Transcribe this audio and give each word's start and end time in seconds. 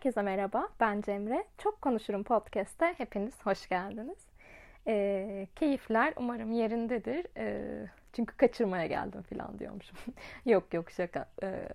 Herkese 0.00 0.22
merhaba, 0.22 0.68
ben 0.80 1.00
Cemre. 1.00 1.44
Çok 1.58 1.82
Konuşurum 1.82 2.24
Podcast'te 2.24 2.94
hepiniz 2.98 3.46
hoş 3.46 3.68
geldiniz. 3.68 4.18
E, 4.86 5.46
keyifler 5.56 6.14
umarım 6.16 6.52
yerindedir. 6.52 7.26
E, 7.36 7.62
çünkü 8.12 8.36
kaçırmaya 8.36 8.86
geldim 8.86 9.22
falan 9.22 9.58
diyormuşum. 9.58 9.96
yok 10.46 10.74
yok 10.74 10.90
şaka. 10.90 11.28
E, 11.42 11.68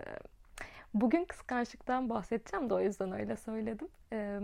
bugün 0.93 1.25
kıskançlıktan 1.25 2.09
bahsedeceğim 2.09 2.69
de 2.69 2.73
o 2.73 2.79
yüzden 2.79 3.11
öyle 3.11 3.38
söyledim. 3.38 3.88
E, 4.13 4.39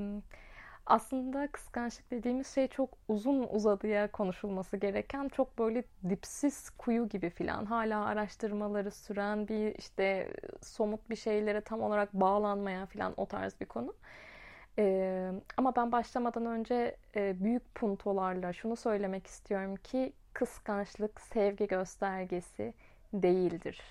aslında 0.92 1.48
kıskançlık 1.48 2.12
dediğimiz 2.12 2.48
şey 2.48 2.68
çok 2.68 2.90
uzun 3.08 3.48
uzadıya 3.50 4.12
konuşulması 4.12 4.78
gereken 4.78 5.30
çok 5.30 5.60
böyle 5.60 5.84
dipsiz 6.10 6.70
kuyu 6.70 7.10
gibi 7.10 7.30
filan 7.30 7.66
hala 7.66 8.06
araştırmaları 8.06 8.92
süren 8.92 9.48
bir 9.48 9.76
işte 9.76 10.34
somut 10.62 11.10
bir 11.10 11.16
şeylere 11.16 11.62
tam 11.62 11.82
olarak 11.82 12.14
bağlanmayan 12.14 12.86
filan 12.86 13.14
o 13.18 13.26
tarz 13.26 13.60
bir 13.62 13.66
konu. 13.66 13.94
Ee, 14.80 15.32
ama 15.58 15.76
ben 15.76 15.92
başlamadan 15.92 16.46
önce 16.46 16.96
e, 17.16 17.44
büyük 17.44 17.76
puntolarla 17.76 18.54
şunu 18.54 18.76
söylemek 18.76 19.28
istiyorum 19.28 19.76
ki 19.76 20.14
kıskançlık 20.34 21.22
sevgi 21.22 21.68
göstergesi 21.68 22.74
değildir. 23.14 23.82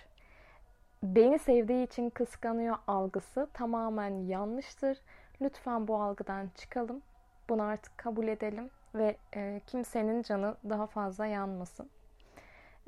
Beni 1.03 1.39
sevdiği 1.39 1.87
için 1.87 2.11
kıskanıyor 2.11 2.77
algısı 2.87 3.49
tamamen 3.55 4.27
yanlıştır 4.27 4.99
Lütfen 5.43 5.89
bu 5.89 5.97
algıdan 6.03 6.49
çıkalım. 6.55 7.03
Bunu 7.49 7.63
artık 7.63 7.99
kabul 7.99 8.29
edelim 8.29 8.71
ve 8.95 9.17
e, 9.37 9.61
kimsenin 9.67 10.23
canı 10.23 10.57
daha 10.69 10.87
fazla 10.87 11.27
yanmasın. 11.27 11.91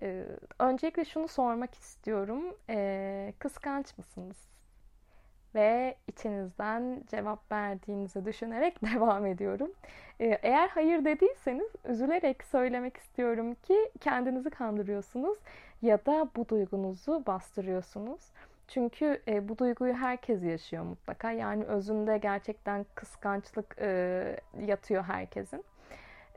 E, 0.03 0.25
öncelikle 0.59 1.05
şunu 1.05 1.29
sormak 1.29 1.75
istiyorum. 1.75 2.57
E, 2.71 3.35
kıskanç 3.39 3.99
mısınız? 3.99 4.37
Ve 5.55 5.97
içinizden 6.09 7.03
cevap 7.11 7.53
verdiğinizi 7.53 8.25
düşünerek 8.25 8.83
devam 8.95 9.27
ediyorum. 9.27 9.73
E, 10.21 10.27
eğer 10.27 10.69
hayır 10.69 11.05
dediyseniz 11.05 11.71
üzülerek 11.85 12.45
söylemek 12.45 12.97
istiyorum 12.97 13.55
ki 13.55 13.91
kendinizi 14.01 14.51
kandırıyorsunuz 14.51 15.39
ya 15.83 16.07
da 16.07 16.29
bu 16.37 16.49
duygunuzu 16.49 17.23
bastırıyorsunuz. 17.27 18.21
Çünkü 18.69 19.23
e, 19.29 19.49
bu 19.49 19.59
duyguyu 19.59 19.95
herkes 19.95 20.43
yaşıyor 20.43 20.85
mutlaka. 20.85 21.31
Yani 21.31 21.65
özünde 21.65 22.19
gerçekten 22.19 22.87
kıskançlık 22.95 23.77
e, 23.81 24.37
yatıyor 24.61 25.03
herkesin. 25.03 25.65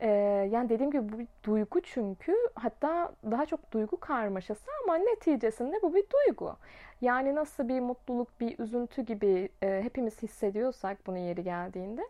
E, 0.02 0.10
yani 0.52 0.70
dediğim 0.70 0.92
gibi 0.92 1.14
bu 1.14 1.20
bir 1.20 1.28
duygu 1.44 1.82
çünkü 1.82 2.36
hatta 2.56 3.12
daha 3.32 3.46
çok 3.46 3.72
duygu 3.72 4.00
karmaşası 4.00 4.72
ama 4.84 4.96
neticesinde 4.96 5.82
bu 5.82 5.96
bir 5.96 6.06
duygu. 6.10 6.56
Yani 7.02 7.36
nasıl 7.36 7.68
bir 7.68 7.80
mutluluk, 7.80 8.40
bir 8.40 8.60
üzüntü 8.60 9.02
gibi 9.02 9.50
e, 9.64 9.82
hepimiz 9.84 10.24
hissediyorsak 10.24 11.08
bunu 11.08 11.18
yeri 11.18 11.44
geldiğinde 11.44 12.02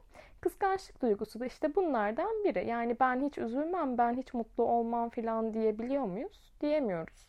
kıskançlık 0.41 1.01
duygusu 1.01 1.39
da 1.39 1.45
işte 1.45 1.75
bunlardan 1.75 2.43
biri. 2.43 2.67
Yani 2.67 2.97
ben 2.99 3.21
hiç 3.21 3.37
üzülmem, 3.37 3.97
ben 3.97 4.13
hiç 4.13 4.33
mutlu 4.33 4.63
olmam 4.63 5.09
falan 5.09 5.53
diyebiliyor 5.53 6.03
muyuz? 6.03 6.53
Diyemiyoruz. 6.61 7.27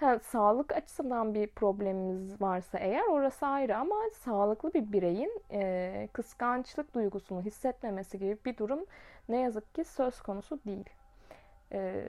Ha, 0.00 0.18
sağlık 0.18 0.72
açısından 0.72 1.34
bir 1.34 1.46
problemimiz 1.46 2.40
varsa 2.40 2.78
eğer 2.78 3.06
orası 3.08 3.46
ayrı 3.46 3.76
ama 3.76 3.96
sağlıklı 4.12 4.74
bir 4.74 4.92
bireyin 4.92 5.42
e, 5.52 6.08
kıskançlık 6.12 6.94
duygusunu 6.94 7.42
hissetmemesi 7.42 8.18
gibi 8.18 8.38
bir 8.44 8.56
durum 8.56 8.86
ne 9.28 9.40
yazık 9.40 9.74
ki 9.74 9.84
söz 9.84 10.20
konusu 10.20 10.60
değil. 10.66 10.90
E, 11.72 12.04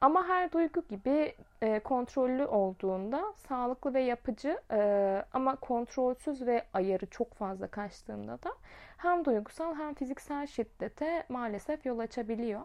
ama 0.00 0.28
her 0.28 0.52
duygu 0.52 0.82
gibi 0.88 1.34
e, 1.62 1.80
kontrollü 1.80 2.46
olduğunda 2.46 3.32
sağlıklı 3.48 3.94
ve 3.94 4.00
yapıcı 4.00 4.60
e, 4.70 5.24
ama 5.32 5.56
kontrolsüz 5.56 6.46
ve 6.46 6.64
ayarı 6.74 7.06
çok 7.06 7.34
fazla 7.34 7.66
kaçtığında 7.66 8.42
da 8.42 8.54
hem 8.96 9.24
duygusal 9.24 9.74
hem 9.74 9.94
fiziksel 9.94 10.46
şiddete 10.46 11.24
maalesef 11.28 11.86
yol 11.86 11.98
açabiliyor. 11.98 12.60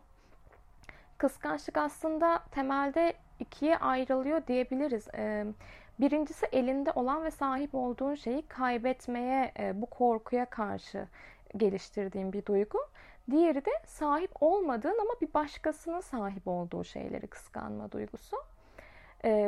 Kıskançlık 1.17 1.77
aslında 1.77 2.39
temelde 2.51 3.13
ikiye 3.39 3.77
ayrılıyor 3.77 4.47
diyebiliriz. 4.47 5.07
Birincisi 5.99 6.45
elinde 6.51 6.91
olan 6.91 7.23
ve 7.23 7.31
sahip 7.31 7.75
olduğun 7.75 8.15
şeyi 8.15 8.41
kaybetmeye, 8.41 9.51
bu 9.73 9.85
korkuya 9.85 10.45
karşı 10.45 11.07
geliştirdiğin 11.57 12.33
bir 12.33 12.45
duygu. 12.45 12.79
Diğeri 13.31 13.65
de 13.65 13.71
sahip 13.85 14.31
olmadığın 14.41 14.97
ama 15.01 15.13
bir 15.21 15.33
başkasının 15.33 15.99
sahip 15.99 16.47
olduğu 16.47 16.83
şeyleri 16.83 17.27
kıskanma 17.27 17.91
duygusu. 17.91 18.37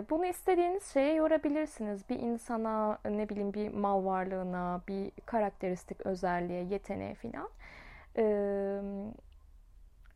Bunu 0.10 0.26
istediğiniz 0.26 0.94
şeye 0.94 1.14
yorabilirsiniz. 1.14 2.10
Bir 2.10 2.20
insana, 2.20 3.00
ne 3.06 3.30
bileyim 3.30 3.54
bir 3.54 3.74
mal 3.74 4.06
varlığına, 4.06 4.82
bir 4.88 5.12
karakteristik 5.26 6.06
özelliğe, 6.06 6.64
yeteneğe 6.64 7.16
filan 7.16 7.50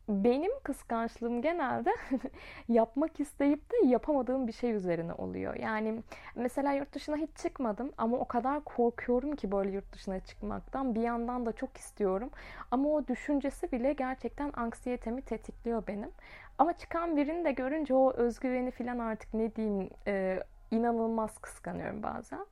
benim 0.08 0.50
kıskançlığım 0.62 1.42
genelde 1.42 1.90
yapmak 2.68 3.20
isteyip 3.20 3.70
de 3.72 3.86
yapamadığım 3.86 4.46
bir 4.46 4.52
şey 4.52 4.72
üzerine 4.72 5.12
oluyor. 5.12 5.54
Yani 5.54 6.02
mesela 6.34 6.72
yurt 6.72 6.92
dışına 6.92 7.16
hiç 7.16 7.30
çıkmadım 7.36 7.92
ama 7.98 8.16
o 8.16 8.24
kadar 8.24 8.64
korkuyorum 8.64 9.36
ki 9.36 9.52
böyle 9.52 9.70
yurt 9.70 9.92
dışına 9.92 10.20
çıkmaktan. 10.20 10.94
Bir 10.94 11.00
yandan 11.00 11.46
da 11.46 11.52
çok 11.52 11.76
istiyorum. 11.76 12.30
Ama 12.70 12.88
o 12.88 13.06
düşüncesi 13.06 13.72
bile 13.72 13.92
gerçekten 13.92 14.52
anksiyetemi 14.56 15.22
tetikliyor 15.22 15.86
benim. 15.86 16.10
Ama 16.58 16.72
çıkan 16.72 17.16
birini 17.16 17.44
de 17.44 17.52
görünce 17.52 17.94
o 17.94 18.12
özgüveni 18.12 18.70
falan 18.70 18.98
artık 18.98 19.34
ne 19.34 19.56
diyeyim 19.56 19.90
e, 20.06 20.42
inanılmaz 20.70 21.38
kıskanıyorum 21.38 22.02
bazen. 22.02 22.46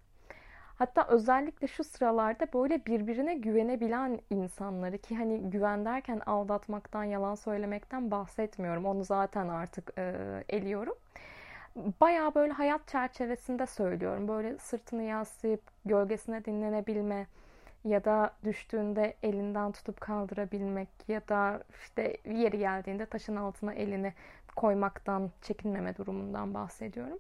Hatta 0.74 1.06
özellikle 1.08 1.66
şu 1.66 1.84
sıralarda 1.84 2.46
böyle 2.54 2.86
birbirine 2.86 3.34
güvenebilen 3.34 4.20
insanları 4.30 4.98
ki 4.98 5.16
hani 5.16 5.50
güven 5.50 5.84
derken 5.84 6.20
aldatmaktan, 6.26 7.04
yalan 7.04 7.34
söylemekten 7.34 8.10
bahsetmiyorum. 8.10 8.86
Onu 8.86 9.04
zaten 9.04 9.48
artık 9.48 9.92
e, 9.98 10.14
eliyorum. 10.48 10.94
Baya 12.00 12.34
böyle 12.34 12.52
hayat 12.52 12.88
çerçevesinde 12.88 13.66
söylüyorum. 13.66 14.28
Böyle 14.28 14.58
sırtını 14.58 15.02
yaslayıp 15.02 15.60
gölgesine 15.84 16.44
dinlenebilme 16.44 17.26
ya 17.84 18.04
da 18.04 18.32
düştüğünde 18.44 19.14
elinden 19.22 19.72
tutup 19.72 20.00
kaldırabilmek 20.00 20.88
ya 21.08 21.28
da 21.28 21.62
işte 21.82 22.16
yeri 22.24 22.58
geldiğinde 22.58 23.06
taşın 23.06 23.36
altına 23.36 23.72
elini 23.72 24.12
koymaktan 24.56 25.30
çekinmeme 25.42 25.96
durumundan 25.96 26.54
bahsediyorum. 26.54 27.18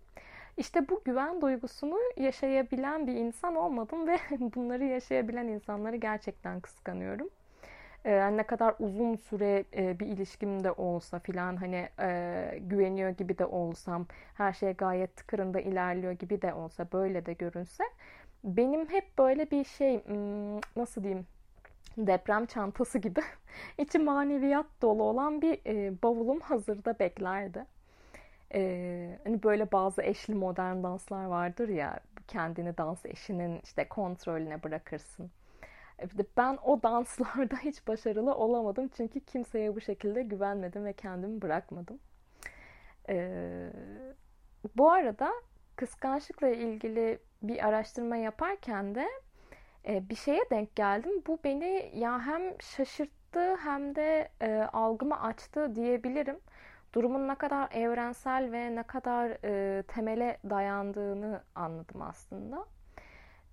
İşte 0.56 0.88
bu 0.88 1.02
güven 1.04 1.40
duygusunu 1.40 1.98
yaşayabilen 2.16 3.06
bir 3.06 3.14
insan 3.14 3.56
olmadım 3.56 4.06
ve 4.06 4.18
bunları 4.40 4.84
yaşayabilen 4.84 5.48
insanları 5.48 5.96
gerçekten 5.96 6.60
kıskanıyorum. 6.60 7.28
Ee, 8.04 8.36
ne 8.36 8.42
kadar 8.42 8.74
uzun 8.78 9.16
süre 9.16 9.64
e, 9.76 10.00
bir 10.00 10.06
ilişkim 10.06 10.64
de 10.64 10.72
olsa 10.72 11.18
filan 11.18 11.56
hani 11.56 11.88
e, 12.00 12.58
güveniyor 12.60 13.10
gibi 13.10 13.38
de 13.38 13.46
olsam 13.46 14.06
her 14.34 14.52
şey 14.52 14.72
gayet 14.72 15.16
tıkırında 15.16 15.60
ilerliyor 15.60 16.12
gibi 16.12 16.42
de 16.42 16.54
olsa 16.54 16.86
böyle 16.92 17.26
de 17.26 17.32
görünse 17.32 17.84
benim 18.44 18.88
hep 18.88 19.18
böyle 19.18 19.50
bir 19.50 19.64
şey 19.64 20.04
hmm, 20.04 20.60
nasıl 20.76 21.02
diyeyim 21.02 21.26
deprem 21.98 22.46
çantası 22.46 22.98
gibi 22.98 23.20
içi 23.78 23.98
maneviyat 23.98 24.66
dolu 24.82 25.02
olan 25.02 25.42
bir 25.42 25.60
e, 25.66 26.02
bavulum 26.02 26.40
hazırda 26.40 26.98
beklerdi. 26.98 27.66
Ee, 28.54 29.18
hani 29.24 29.42
böyle 29.42 29.72
bazı 29.72 30.02
eşli 30.02 30.34
modern 30.34 30.82
danslar 30.82 31.24
vardır 31.24 31.68
ya 31.68 32.00
kendini 32.28 32.78
dans 32.78 33.06
eşinin 33.06 33.60
işte 33.64 33.88
kontrolüne 33.88 34.62
bırakırsın. 34.62 35.30
Ee, 36.00 36.06
ben 36.36 36.58
o 36.64 36.82
danslarda 36.82 37.56
hiç 37.56 37.86
başarılı 37.88 38.34
olamadım 38.34 38.90
çünkü 38.96 39.20
kimseye 39.20 39.76
bu 39.76 39.80
şekilde 39.80 40.22
güvenmedim 40.22 40.84
ve 40.84 40.92
kendimi 40.92 41.42
bırakmadım. 41.42 41.98
Ee, 43.08 43.70
bu 44.76 44.90
arada 44.90 45.32
kıskançlıkla 45.76 46.48
ilgili 46.48 47.18
bir 47.42 47.66
araştırma 47.68 48.16
yaparken 48.16 48.94
de 48.94 49.08
e, 49.88 50.08
bir 50.08 50.16
şeye 50.16 50.44
denk 50.50 50.76
geldim. 50.76 51.22
Bu 51.26 51.38
beni 51.44 51.90
ya 51.94 52.26
hem 52.26 52.42
şaşırttı 52.60 53.56
hem 53.56 53.94
de 53.94 54.28
e, 54.40 54.68
algımı 54.72 55.22
açtı 55.22 55.74
diyebilirim 55.74 56.36
durumun 56.92 57.28
ne 57.28 57.34
kadar 57.34 57.68
evrensel 57.72 58.52
ve 58.52 58.76
ne 58.76 58.82
kadar 58.82 59.30
e, 59.44 59.82
temele 59.82 60.38
dayandığını 60.50 61.42
anladım 61.54 62.02
aslında. 62.02 62.66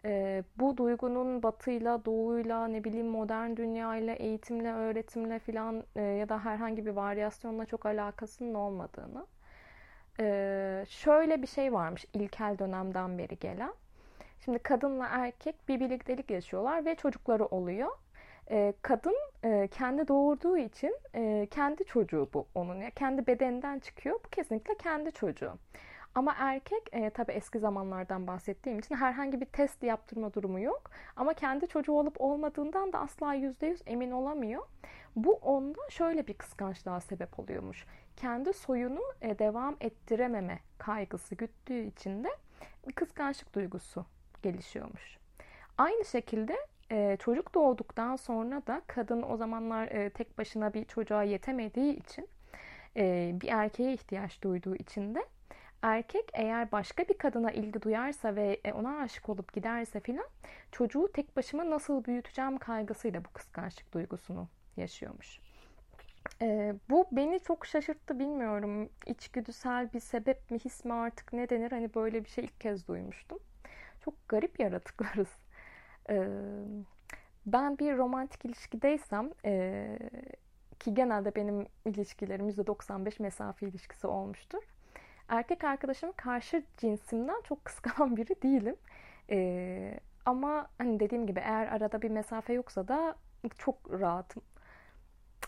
E, 0.05 0.43
bu 0.57 0.77
duygunun 0.77 1.43
batıyla, 1.43 2.05
doğuyla, 2.05 2.67
ne 2.67 2.83
bileyim 2.83 3.07
modern 3.07 3.55
dünyayla, 3.55 4.13
eğitimle, 4.13 4.73
öğretimle 4.73 5.39
filan 5.39 5.83
e, 5.95 6.01
ya 6.01 6.29
da 6.29 6.45
herhangi 6.45 6.85
bir 6.85 6.91
varyasyonla 6.91 7.65
çok 7.65 7.85
alakasının 7.85 8.53
olmadığını. 8.53 9.25
E, 10.19 10.85
şöyle 10.89 11.41
bir 11.41 11.47
şey 11.47 11.73
varmış 11.73 12.05
ilkel 12.13 12.57
dönemden 12.59 13.17
beri 13.17 13.39
gelen. 13.39 13.73
Şimdi 14.45 14.59
kadınla 14.59 15.07
erkek 15.11 15.55
bir 15.67 15.79
birliktelik 15.79 16.31
yaşıyorlar 16.31 16.85
ve 16.85 16.95
çocukları 16.95 17.45
oluyor. 17.45 17.89
E, 18.51 18.73
kadın 18.81 19.15
e, 19.43 19.67
kendi 19.67 20.07
doğurduğu 20.07 20.57
için 20.57 20.95
e, 21.15 21.47
kendi 21.51 21.85
çocuğu 21.85 22.29
bu 22.33 22.47
onun. 22.55 22.75
Yani 22.75 22.91
kendi 22.91 23.27
bedeninden 23.27 23.79
çıkıyor. 23.79 24.19
Bu 24.25 24.29
kesinlikle 24.29 24.77
kendi 24.77 25.11
çocuğu. 25.11 25.53
Ama 26.15 26.35
erkek 26.37 26.83
e, 26.91 27.09
tabii 27.09 27.31
eski 27.31 27.59
zamanlardan 27.59 28.27
bahsettiğim 28.27 28.79
için 28.79 28.95
herhangi 28.95 29.41
bir 29.41 29.45
test 29.45 29.83
yaptırma 29.83 30.33
durumu 30.33 30.59
yok. 30.59 30.91
Ama 31.15 31.33
kendi 31.33 31.67
çocuğu 31.67 31.93
olup 31.93 32.21
olmadığından 32.21 32.93
da 32.93 32.99
asla 32.99 33.35
%100 33.35 33.81
emin 33.85 34.11
olamıyor. 34.11 34.63
Bu 35.15 35.33
onda 35.33 35.79
şöyle 35.89 36.27
bir 36.27 36.33
kıskançlığa 36.33 37.01
sebep 37.01 37.39
oluyormuş. 37.39 37.85
Kendi 38.17 38.53
soyunu 38.53 39.01
e, 39.21 39.39
devam 39.39 39.75
ettirememe 39.81 40.59
kaygısı 40.77 41.35
güttüğü 41.35 41.83
için 41.83 42.23
de 42.23 42.29
kıskançlık 42.95 43.55
duygusu 43.55 44.05
gelişiyormuş. 44.41 45.17
Aynı 45.77 46.05
şekilde 46.05 46.57
e, 46.91 47.17
çocuk 47.19 47.53
doğduktan 47.53 48.15
sonra 48.15 48.67
da 48.67 48.81
kadın 48.87 49.23
o 49.29 49.37
zamanlar 49.37 49.87
e, 49.87 50.09
tek 50.09 50.37
başına 50.37 50.73
bir 50.73 50.85
çocuğa 50.85 51.23
yetemediği 51.23 51.95
için 51.95 52.27
e, 52.97 53.31
bir 53.41 53.47
erkeğe 53.47 53.93
ihtiyaç 53.93 54.41
duyduğu 54.41 54.75
için 54.75 55.15
de 55.15 55.25
erkek 55.81 56.29
eğer 56.33 56.71
başka 56.71 57.03
bir 57.03 57.17
kadına 57.17 57.51
ilgi 57.51 57.81
duyarsa 57.81 58.35
ve 58.35 58.59
e, 58.65 58.73
ona 58.73 58.97
aşık 58.97 59.29
olup 59.29 59.53
giderse 59.53 59.99
filan 59.99 60.27
çocuğu 60.71 61.09
tek 61.13 61.37
başıma 61.37 61.69
nasıl 61.69 62.05
büyüteceğim 62.05 62.57
kaygısıyla 62.57 63.25
bu 63.25 63.29
kıskançlık 63.33 63.93
duygusunu 63.93 64.47
yaşıyormuş. 64.77 65.39
Ee, 66.41 66.75
bu 66.89 67.07
beni 67.11 67.39
çok 67.39 67.65
şaşırttı 67.65 68.19
bilmiyorum. 68.19 68.89
İçgüdüsel 69.07 69.93
bir 69.93 69.99
sebep 69.99 70.51
mi 70.51 70.59
his 70.59 70.85
mi 70.85 70.93
artık 70.93 71.33
ne 71.33 71.49
denir 71.49 71.71
hani 71.71 71.93
böyle 71.95 72.25
bir 72.25 72.29
şey 72.29 72.43
ilk 72.43 72.61
kez 72.61 72.87
duymuştum. 72.87 73.39
Çok 74.05 74.29
garip 74.29 74.59
yaratıklarız. 74.59 75.27
Ben 77.45 77.77
bir 77.77 77.97
romantik 77.97 78.45
ilişkideysem 78.45 79.29
ki 80.79 80.93
genelde 80.93 81.35
benim 81.35 81.67
ilişkilerim 81.85 82.49
%95 82.49 83.21
mesafe 83.21 83.67
ilişkisi 83.67 84.07
olmuştur. 84.07 84.63
Erkek 85.29 85.63
arkadaşımı 85.63 86.13
karşı 86.13 86.63
cinsimden 86.77 87.41
çok 87.43 87.65
kıskanan 87.65 88.17
biri 88.17 88.41
değilim. 88.41 88.75
Ee, 89.29 89.99
ama 90.25 90.67
hani 90.77 90.99
dediğim 90.99 91.27
gibi 91.27 91.39
eğer 91.39 91.67
arada 91.67 92.01
bir 92.01 92.09
mesafe 92.09 92.53
yoksa 92.53 92.87
da 92.87 93.15
çok 93.57 93.99
rahatım. 94.01 94.43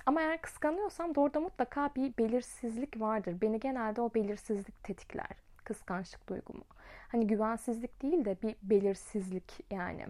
Ama 0.05 0.21
eğer 0.21 0.41
kıskanıyorsam 0.41 1.15
da 1.15 1.39
mutlaka 1.39 1.89
bir 1.95 2.17
belirsizlik 2.17 2.99
vardır. 2.99 3.41
Beni 3.41 3.59
genelde 3.59 4.01
o 4.01 4.13
belirsizlik 4.13 4.83
tetikler. 4.83 5.29
Kıskançlık 5.63 6.29
duygumu. 6.29 6.63
Hani 7.07 7.27
güvensizlik 7.27 8.01
değil 8.01 8.25
de 8.25 8.37
bir 8.41 8.55
belirsizlik 8.63 9.59
yani. 9.71 10.05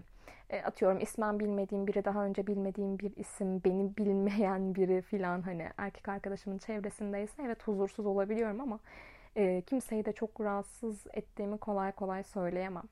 E, 0.51 0.61
atıyorum 0.63 0.99
ismen 0.99 1.39
bilmediğim 1.39 1.87
biri, 1.87 2.05
daha 2.05 2.25
önce 2.25 2.47
bilmediğim 2.47 2.99
bir 2.99 3.15
isim, 3.15 3.63
beni 3.63 3.97
bilmeyen 3.97 4.75
biri 4.75 5.01
filan 5.01 5.41
hani 5.41 5.69
erkek 5.77 6.09
arkadaşımın 6.09 6.57
çevresindeyse 6.57 7.43
evet 7.45 7.63
huzursuz 7.67 8.05
olabiliyorum 8.05 8.61
ama 8.61 8.79
e, 9.35 9.61
kimseyi 9.61 10.05
de 10.05 10.13
çok 10.13 10.41
rahatsız 10.41 11.07
ettiğimi 11.13 11.57
kolay 11.57 11.91
kolay 11.91 12.23
söyleyemem. 12.23 12.83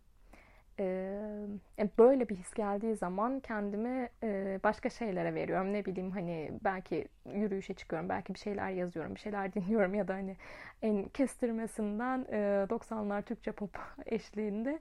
E, 0.80 1.88
böyle 2.00 2.30
bir 2.30 2.36
his 2.36 2.54
geldiği 2.54 2.96
zaman 2.96 3.40
kendimi 3.40 4.10
e, 4.24 4.60
başka 4.64 4.90
şeylere 4.90 5.36
veriyorum. 5.36 5.74
Ne 5.74 5.86
bileyim 5.86 6.12
hani 6.12 6.52
belki 6.64 7.08
yürüyüşe 7.34 7.74
çıkıyorum, 7.74 8.10
belki 8.10 8.34
bir 8.34 8.40
şeyler 8.40 8.70
yazıyorum, 8.70 9.16
bir 9.16 9.20
şeyler 9.20 9.54
dinliyorum 9.56 9.96
ya 9.96 10.08
da 10.08 10.14
hani 10.14 10.38
en 10.82 11.10
kestirmesinden 11.10 12.26
90'lar 12.70 13.22
Türkçe 13.22 13.52
pop 13.52 13.80
eşliğinde 14.06 14.80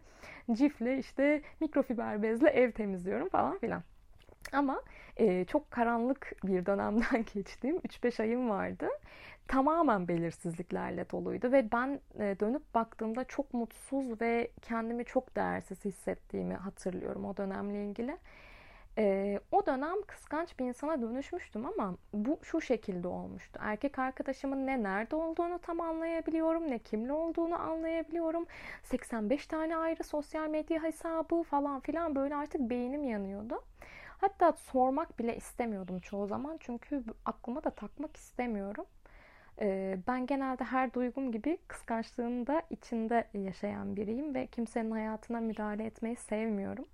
cifle 0.52 0.98
işte 0.98 1.42
mikrofiber 1.60 2.22
bezle 2.22 2.48
ev 2.48 2.72
temizliyorum 2.72 3.28
falan 3.28 3.58
filan. 3.58 3.82
Ama 4.52 4.82
e, 5.16 5.44
çok 5.44 5.70
karanlık 5.70 6.32
bir 6.44 6.66
dönemden 6.66 7.24
geçtiğim 7.34 7.76
3-5 7.76 8.22
ayım 8.22 8.50
vardı 8.50 8.88
tamamen 9.48 10.08
belirsizliklerle 10.08 11.10
doluydu 11.10 11.52
ve 11.52 11.72
ben 11.72 12.00
e, 12.18 12.36
dönüp 12.40 12.74
baktığımda 12.74 13.24
çok 13.24 13.54
mutsuz 13.54 14.20
ve 14.20 14.50
kendimi 14.62 15.04
çok 15.04 15.36
değersiz 15.36 15.84
hissettiğimi 15.84 16.54
hatırlıyorum 16.54 17.24
o 17.24 17.36
dönemle 17.36 17.86
ilgili. 17.86 18.18
Ee, 19.00 19.40
o 19.52 19.66
dönem 19.66 20.02
kıskanç 20.06 20.58
bir 20.58 20.64
insana 20.64 21.02
dönüşmüştüm 21.02 21.66
ama 21.66 21.96
bu 22.12 22.38
şu 22.42 22.60
şekilde 22.60 23.08
olmuştu. 23.08 23.60
Erkek 23.62 23.98
arkadaşımın 23.98 24.66
ne 24.66 24.82
nerede 24.82 25.16
olduğunu 25.16 25.58
tam 25.58 25.80
anlayabiliyorum, 25.80 26.70
ne 26.70 26.78
kimle 26.78 27.12
olduğunu 27.12 27.60
anlayabiliyorum. 27.60 28.46
85 28.82 29.46
tane 29.46 29.76
ayrı 29.76 30.04
sosyal 30.04 30.48
medya 30.48 30.82
hesabı 30.82 31.42
falan 31.42 31.80
filan 31.80 32.14
böyle 32.14 32.34
artık 32.36 32.60
beynim 32.60 33.04
yanıyordu. 33.04 33.62
Hatta 34.18 34.52
sormak 34.52 35.18
bile 35.18 35.36
istemiyordum 35.36 35.98
çoğu 35.98 36.26
zaman 36.26 36.56
çünkü 36.60 37.04
aklıma 37.24 37.64
da 37.64 37.70
takmak 37.70 38.16
istemiyorum. 38.16 38.84
Ee, 39.60 39.98
ben 40.08 40.26
genelde 40.26 40.64
her 40.64 40.92
duygum 40.92 41.32
gibi 41.32 41.58
kıskançlığın 41.68 42.46
da 42.46 42.62
içinde 42.70 43.24
yaşayan 43.34 43.96
biriyim 43.96 44.34
ve 44.34 44.46
kimsenin 44.46 44.90
hayatına 44.90 45.40
müdahale 45.40 45.84
etmeyi 45.84 46.16
sevmiyorum. 46.16 46.84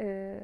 Ee, 0.00 0.40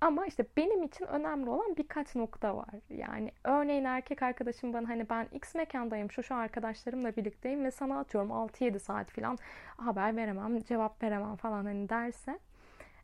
ama 0.00 0.26
işte 0.26 0.46
benim 0.56 0.82
için 0.82 1.06
önemli 1.06 1.50
olan 1.50 1.76
birkaç 1.76 2.14
nokta 2.14 2.56
var. 2.56 2.68
Yani 2.90 3.32
örneğin 3.44 3.84
erkek 3.84 4.22
arkadaşım 4.22 4.72
bana 4.72 4.88
hani 4.88 5.08
ben 5.10 5.28
X 5.32 5.54
mekandayım, 5.54 6.10
şu 6.10 6.22
şu 6.22 6.34
arkadaşlarımla 6.34 7.16
birlikteyim 7.16 7.64
ve 7.64 7.70
sana 7.70 7.98
atıyorum 7.98 8.30
6-7 8.30 8.78
saat 8.78 9.10
falan 9.10 9.38
haber 9.76 10.16
veremem, 10.16 10.62
cevap 10.62 11.02
veremem 11.02 11.36
falan 11.36 11.64
hani 11.64 11.88
derse 11.88 12.38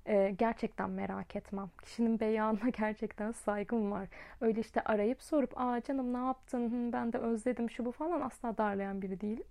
e, 0.06 0.30
gerçekten 0.38 0.90
merak 0.90 1.36
etmem. 1.36 1.70
Kişinin 1.82 2.20
beyanına 2.20 2.68
gerçekten 2.78 3.32
saygım 3.32 3.90
var. 3.92 4.08
Öyle 4.40 4.60
işte 4.60 4.80
arayıp 4.84 5.22
sorup 5.22 5.52
aa 5.60 5.80
canım 5.82 6.12
ne 6.14 6.26
yaptın 6.26 6.92
ben 6.92 7.12
de 7.12 7.18
özledim 7.18 7.70
şu 7.70 7.84
bu 7.84 7.92
falan 7.92 8.20
asla 8.20 8.58
darlayan 8.58 9.02
biri 9.02 9.20
değilim. 9.20 9.44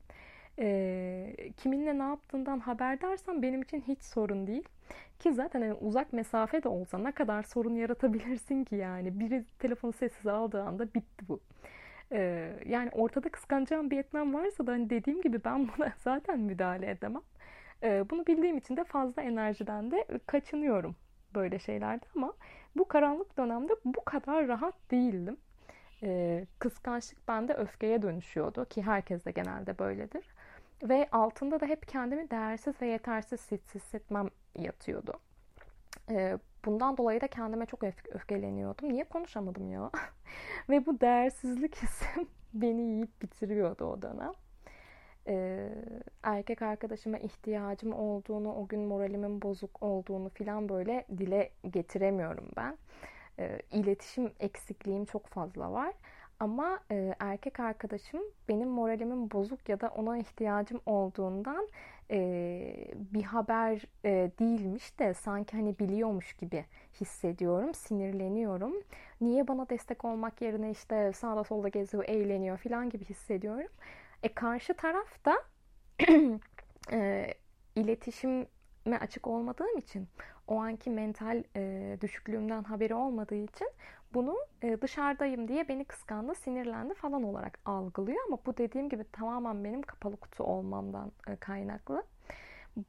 E, 0.59 1.51
kiminle 1.57 2.00
ne 2.00 2.03
yaptığından 2.03 2.59
haberdarsam 2.59 3.42
benim 3.42 3.62
için 3.62 3.81
hiç 3.88 4.01
sorun 4.03 4.48
değil. 4.48 4.63
Ki 5.19 5.33
zaten 5.33 5.59
yani 5.62 5.74
uzak 5.74 6.13
mesafe 6.13 6.63
de 6.63 6.69
olsa 6.69 6.98
ne 6.98 7.12
kadar 7.12 7.44
sorun 7.44 7.75
yaratabilirsin 7.75 8.63
ki 8.63 8.75
yani. 8.75 9.19
Biri 9.19 9.45
telefonu 9.59 9.94
sessiz 9.94 10.27
aldığı 10.27 10.63
anda 10.63 10.94
bitti 10.94 11.27
bu. 11.30 11.39
Ee, 12.12 12.53
yani 12.65 12.89
ortada 12.94 13.30
kıskanacağım 13.30 13.92
bir 13.92 13.98
etmem 13.98 14.33
varsa 14.33 14.68
da 14.68 14.71
hani 14.71 14.89
dediğim 14.89 15.21
gibi 15.21 15.44
ben 15.44 15.68
buna 15.68 15.94
zaten 16.03 16.39
müdahale 16.39 16.89
edemem. 16.89 17.21
Ee, 17.83 18.06
bunu 18.10 18.25
bildiğim 18.25 18.57
için 18.57 18.78
de 18.78 18.83
fazla 18.83 19.22
enerjiden 19.22 19.92
de 19.92 20.07
kaçınıyorum 20.25 20.95
böyle 21.36 21.60
şeylerde 21.60 22.06
ama 22.16 22.33
bu 22.75 22.88
karanlık 22.88 23.38
dönemde 23.38 23.74
bu 23.86 24.06
kadar 24.06 24.48
rahat 24.48 24.92
değildim. 24.92 25.38
Ee, 26.04 26.45
kıskançlık 26.60 27.28
bende 27.28 27.54
öfkeye 27.54 28.01
dönüşüyordu 28.01 28.66
ki 28.66 28.81
herkes 28.81 29.25
de 29.25 29.31
genelde 29.31 29.80
böyledir. 29.80 30.25
Ve 30.83 31.10
altında 31.12 31.60
da 31.60 31.66
hep 31.66 31.88
kendimi 31.88 32.31
değersiz 32.31 32.81
ve 32.81 32.88
yetersiz 32.88 33.51
hissetmem 33.51 34.30
yatıyordu. 34.56 35.13
Ee, 36.10 36.38
bundan 36.66 36.98
dolayı 36.98 37.22
da 37.22 37.27
kendime 37.27 37.66
çok 37.66 37.84
öf- 37.84 38.12
öfkeleniyordum. 38.12 38.89
Niye 38.89 39.03
konuşamadım 39.03 39.72
ya? 39.72 39.91
ve 40.70 40.86
bu 40.86 41.01
değersizlik 41.01 41.75
hissim 41.84 42.27
beni 42.53 42.82
yiyip 42.82 43.22
bitiriyordu 43.22 43.86
o 43.86 44.01
dönem 44.01 44.32
e, 45.31 45.67
erkek 46.23 46.61
arkadaşıma 46.61 47.17
ihtiyacım 47.17 47.93
olduğunu, 47.93 48.55
o 48.55 48.67
gün 48.67 48.81
moralimin 48.81 49.41
bozuk 49.41 49.83
olduğunu 49.83 50.29
filan 50.29 50.69
böyle 50.69 51.05
dile 51.17 51.50
getiremiyorum 51.69 52.50
ben. 52.57 52.77
E, 53.39 53.59
iletişim 53.71 54.31
eksikliğim 54.39 55.05
çok 55.05 55.27
fazla 55.27 55.71
var. 55.71 55.93
Ama 56.39 56.79
e, 56.91 57.15
erkek 57.19 57.59
arkadaşım 57.59 58.21
benim 58.50 58.69
moralimin 58.69 59.31
bozuk 59.31 59.69
ya 59.69 59.81
da 59.81 59.88
ona 59.89 60.17
ihtiyacım 60.17 60.81
olduğundan 60.85 61.67
e, 62.11 62.88
bir 62.95 63.23
haber 63.23 63.85
e, 64.05 64.31
değilmiş 64.39 65.00
de 65.00 65.13
sanki 65.13 65.57
hani 65.57 65.79
biliyormuş 65.79 66.33
gibi 66.33 66.65
hissediyorum, 67.01 67.73
sinirleniyorum. 67.73 68.73
Niye 69.21 69.47
bana 69.47 69.69
destek 69.69 70.05
olmak 70.05 70.41
yerine 70.41 70.71
işte 70.71 71.13
sağda 71.13 71.43
solda 71.43 71.67
geziyor, 71.67 72.03
eğleniyor 72.07 72.57
falan 72.57 72.89
gibi 72.89 73.05
hissediyorum. 73.05 73.67
E 74.24 74.34
karşı 74.34 74.74
taraf 74.74 75.25
da 75.25 75.44
e, 76.92 77.28
iletişime 77.75 78.98
açık 79.01 79.28
olmadığım 79.28 79.78
için 79.78 80.08
o 80.48 80.62
anki 80.62 80.90
mental 80.90 81.44
e, 81.56 81.98
düşüklüğümden 82.01 82.63
haberi 82.63 82.96
olmadığı 82.96 83.36
için 83.36 83.70
bunu 84.13 84.38
e, 84.63 84.82
dışarıdayım 84.82 85.48
diye 85.48 85.68
beni 85.68 85.86
kıskandı, 85.86 86.36
sinirlendi 86.36 86.94
falan 86.94 87.24
olarak 87.24 87.60
algılıyor 87.66 88.18
ama 88.28 88.38
bu 88.46 88.58
dediğim 88.58 88.90
gibi 88.90 89.06
tamamen 89.12 89.63
benim 89.63 89.82
kapalı 89.82 90.18
kutu 90.18 90.44
olmamdan 90.44 91.12
e, 91.28 91.36
kaynaklı. 91.36 92.04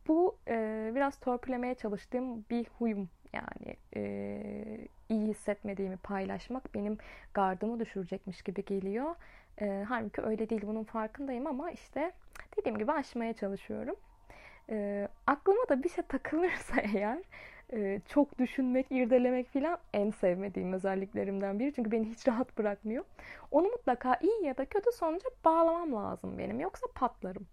Bu 0.08 0.36
e, 0.48 0.92
biraz 0.94 1.16
törpülemeye 1.16 1.74
çalıştığım 1.74 2.44
bir 2.50 2.66
huyum 2.78 3.08
yani 3.32 3.76
e, 3.96 4.88
iyi 5.08 5.28
hissetmediğimi 5.28 5.96
paylaşmak 5.96 6.74
benim 6.74 6.98
gardımı 7.34 7.80
düşürecekmiş 7.80 8.42
gibi 8.42 8.64
geliyor. 8.64 9.14
E, 9.60 9.84
halbuki 9.88 10.22
öyle 10.22 10.50
değil 10.50 10.62
bunun 10.66 10.84
farkındayım 10.84 11.46
ama 11.46 11.70
işte 11.70 12.12
dediğim 12.56 12.78
gibi 12.78 12.92
aşmaya 12.92 13.32
çalışıyorum. 13.32 13.96
E, 14.70 15.08
aklıma 15.26 15.68
da 15.68 15.82
bir 15.82 15.88
şey 15.88 16.04
takılırsa 16.04 16.74
eğer 16.94 17.18
e, 17.72 18.00
çok 18.08 18.38
düşünmek, 18.38 18.86
irdelemek 18.90 19.48
filan 19.48 19.78
en 19.92 20.10
sevmediğim 20.10 20.72
özelliklerimden 20.72 21.58
biri. 21.58 21.72
Çünkü 21.74 21.90
beni 21.90 22.06
hiç 22.06 22.28
rahat 22.28 22.58
bırakmıyor. 22.58 23.04
Onu 23.50 23.68
mutlaka 23.68 24.18
iyi 24.22 24.44
ya 24.44 24.56
da 24.56 24.64
kötü 24.64 24.92
sonuca 24.92 25.30
bağlamam 25.44 25.92
lazım 25.92 26.38
benim. 26.38 26.60
Yoksa 26.60 26.86
patlarım. 26.94 27.46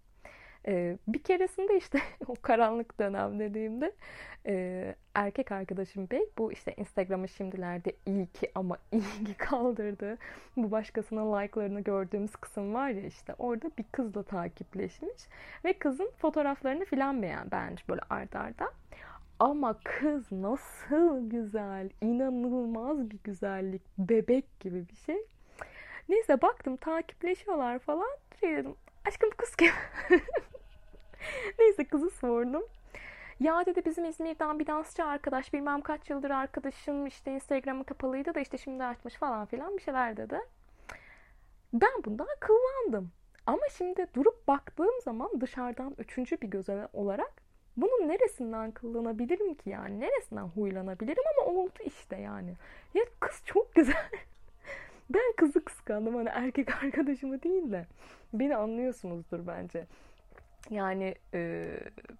Bir 1.08 1.22
keresinde 1.22 1.76
işte 1.76 1.98
o 2.28 2.34
karanlık 2.42 3.00
dönem 3.00 3.38
dediğimde 3.38 3.92
erkek 5.14 5.52
arkadaşım 5.52 6.10
Bey 6.10 6.28
bu 6.38 6.52
işte 6.52 6.74
Instagram'ı 6.76 7.28
şimdilerde 7.28 7.92
iyi 8.06 8.26
ki 8.26 8.50
ama 8.54 8.76
iyi 8.92 9.24
ki 9.24 9.34
kaldırdı. 9.34 10.18
Bu 10.56 10.70
başkasının 10.70 11.42
like'larını 11.42 11.80
gördüğümüz 11.80 12.36
kısım 12.36 12.74
var 12.74 12.90
ya 12.90 13.02
işte 13.02 13.34
orada 13.38 13.70
bir 13.78 13.84
kızla 13.92 14.22
takipleşmiş 14.22 15.22
ve 15.64 15.72
kızın 15.72 16.10
fotoğraflarını 16.18 16.84
filan 16.84 17.22
beğen 17.22 17.50
beğenmiş 17.50 17.88
böyle 17.88 18.00
ardarda. 18.10 18.40
Arda. 18.40 18.72
Ama 19.40 19.74
kız 19.84 20.32
nasıl 20.32 21.30
güzel, 21.30 21.90
inanılmaz 22.00 23.10
bir 23.10 23.18
güzellik, 23.24 23.82
bebek 23.98 24.60
gibi 24.60 24.88
bir 24.88 24.96
şey. 24.96 25.18
Neyse 26.08 26.42
baktım 26.42 26.76
takipleşiyorlar 26.76 27.78
falan. 27.78 28.10
Şey 28.40 28.56
dedim, 28.56 28.74
aşkım 29.08 29.30
kız 29.36 29.56
kim? 29.56 29.72
Neyse 31.58 31.84
kızı 31.84 32.10
sordum. 32.10 32.62
Ya 33.40 33.66
dedi 33.66 33.84
bizim 33.84 34.04
İzmir'den 34.04 34.58
bir 34.58 34.66
dansçı 34.66 35.04
arkadaş 35.04 35.52
bilmem 35.52 35.80
kaç 35.80 36.10
yıldır 36.10 36.30
arkadaşım 36.30 37.06
işte 37.06 37.32
Instagram'ı 37.32 37.84
kapalıydı 37.84 38.34
da 38.34 38.40
işte 38.40 38.58
şimdi 38.58 38.84
açmış 38.84 39.14
falan 39.14 39.46
filan 39.46 39.76
bir 39.76 39.82
şeyler 39.82 40.16
dedi. 40.16 40.40
Ben 41.72 42.04
bundan 42.04 42.28
kıllandım. 42.40 43.12
Ama 43.46 43.62
şimdi 43.78 44.06
durup 44.14 44.48
baktığım 44.48 45.00
zaman 45.04 45.40
dışarıdan 45.40 45.94
üçüncü 45.98 46.40
bir 46.40 46.48
göz 46.48 46.68
olarak 46.92 47.32
bunun 47.76 48.08
neresinden 48.08 48.70
kullanabilirim 48.70 49.54
ki 49.54 49.70
yani? 49.70 50.00
Neresinden 50.00 50.42
huylanabilirim 50.42 51.24
ama 51.38 51.52
oldu 51.58 51.78
işte 51.84 52.16
yani. 52.16 52.54
Ya 52.94 53.02
kız 53.20 53.42
çok 53.44 53.74
güzel. 53.74 54.10
ben 55.10 55.32
kızı 55.36 55.64
kıskandım 55.64 56.14
hani 56.14 56.28
erkek 56.28 56.82
arkadaşımı 56.84 57.42
değil 57.42 57.72
de. 57.72 57.86
Beni 58.32 58.56
anlıyorsunuzdur 58.56 59.46
bence. 59.46 59.86
Yani 60.70 61.14
e, 61.34 61.70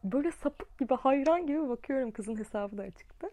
böyle 0.05 0.33
sapık 0.33 0.79
gibi 0.79 0.95
hayran 0.95 1.47
gibi 1.47 1.69
bakıyorum 1.69 2.11
kızın 2.11 2.37
hesabı 2.37 2.79
da 2.79 2.83
açıktı. 2.83 3.31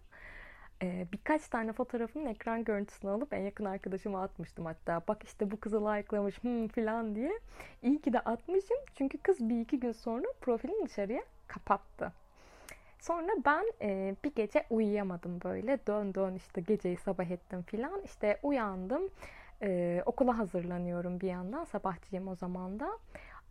E, 0.83 1.07
birkaç 1.13 1.47
tane 1.47 1.73
fotoğrafının 1.73 2.25
ekran 2.25 2.63
görüntüsünü 2.63 3.11
alıp 3.11 3.33
en 3.33 3.41
yakın 3.41 3.65
arkadaşıma 3.65 4.23
atmıştım 4.23 4.65
hatta. 4.65 5.01
Bak 5.07 5.23
işte 5.23 5.51
bu 5.51 5.59
kızı 5.59 5.85
likelamış 5.85 6.43
hmm 6.43 6.67
falan 6.67 7.15
diye. 7.15 7.39
İyi 7.83 8.01
ki 8.01 8.13
de 8.13 8.19
atmışım 8.19 8.77
çünkü 8.95 9.17
kız 9.17 9.49
bir 9.49 9.61
iki 9.61 9.79
gün 9.79 9.91
sonra 9.91 10.27
profilini 10.41 10.85
dışarıya 10.85 11.21
kapattı. 11.47 12.13
Sonra 12.99 13.31
ben 13.45 13.65
e, 13.81 14.15
bir 14.23 14.35
gece 14.35 14.65
uyuyamadım 14.69 15.41
böyle. 15.43 15.79
Dön 15.87 16.13
dön 16.13 16.35
işte 16.35 16.61
geceyi 16.61 16.97
sabah 16.97 17.31
ettim 17.31 17.61
filan. 17.61 18.01
İşte 18.01 18.39
uyandım. 18.43 19.09
E, 19.61 20.03
okula 20.05 20.37
hazırlanıyorum 20.37 21.19
bir 21.19 21.27
yandan. 21.27 21.63
Sabahçıyım 21.63 22.27
o 22.27 22.35
zaman 22.35 22.79
da. 22.79 22.89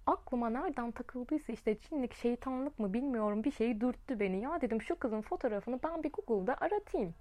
Aklıma 0.06 0.50
nereden 0.50 0.90
takıldıysa 0.90 1.52
işte 1.52 1.78
cinlik, 1.78 2.14
şeytanlık 2.14 2.78
mı 2.78 2.92
bilmiyorum 2.92 3.44
bir 3.44 3.50
şey 3.50 3.80
dürttü 3.80 4.20
beni. 4.20 4.40
Ya 4.42 4.60
dedim 4.60 4.82
şu 4.82 4.98
kızın 4.98 5.20
fotoğrafını 5.20 5.80
ben 5.82 6.02
bir 6.02 6.12
Google'da 6.12 6.56
aratayım. 6.60 7.14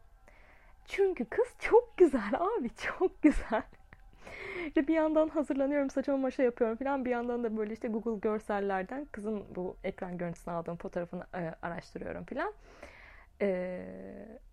Çünkü 0.86 1.26
kız 1.26 1.48
çok 1.60 1.98
güzel 1.98 2.32
abi 2.40 2.70
çok 2.70 3.22
güzel. 3.22 3.64
İşte 4.68 4.88
bir 4.88 4.94
yandan 4.94 5.28
hazırlanıyorum 5.30 5.90
saçımı 5.90 6.18
maşa 6.18 6.44
yapıyorum 6.44 6.78
falan 6.78 7.06
bir 7.06 7.10
yandan 7.10 7.44
da 7.44 7.58
böyle 7.58 7.74
işte 7.74 7.88
Google 7.88 8.20
görsellerden 8.20 9.06
kızın 9.06 9.44
bu 9.56 9.78
ekran 9.84 10.18
görüntüsünü 10.18 10.54
aldığım 10.54 10.78
fotoğrafını 10.78 11.24
e, 11.34 11.56
araştırıyorum 11.62 12.26
falan. 12.26 12.54
E, 13.42 13.82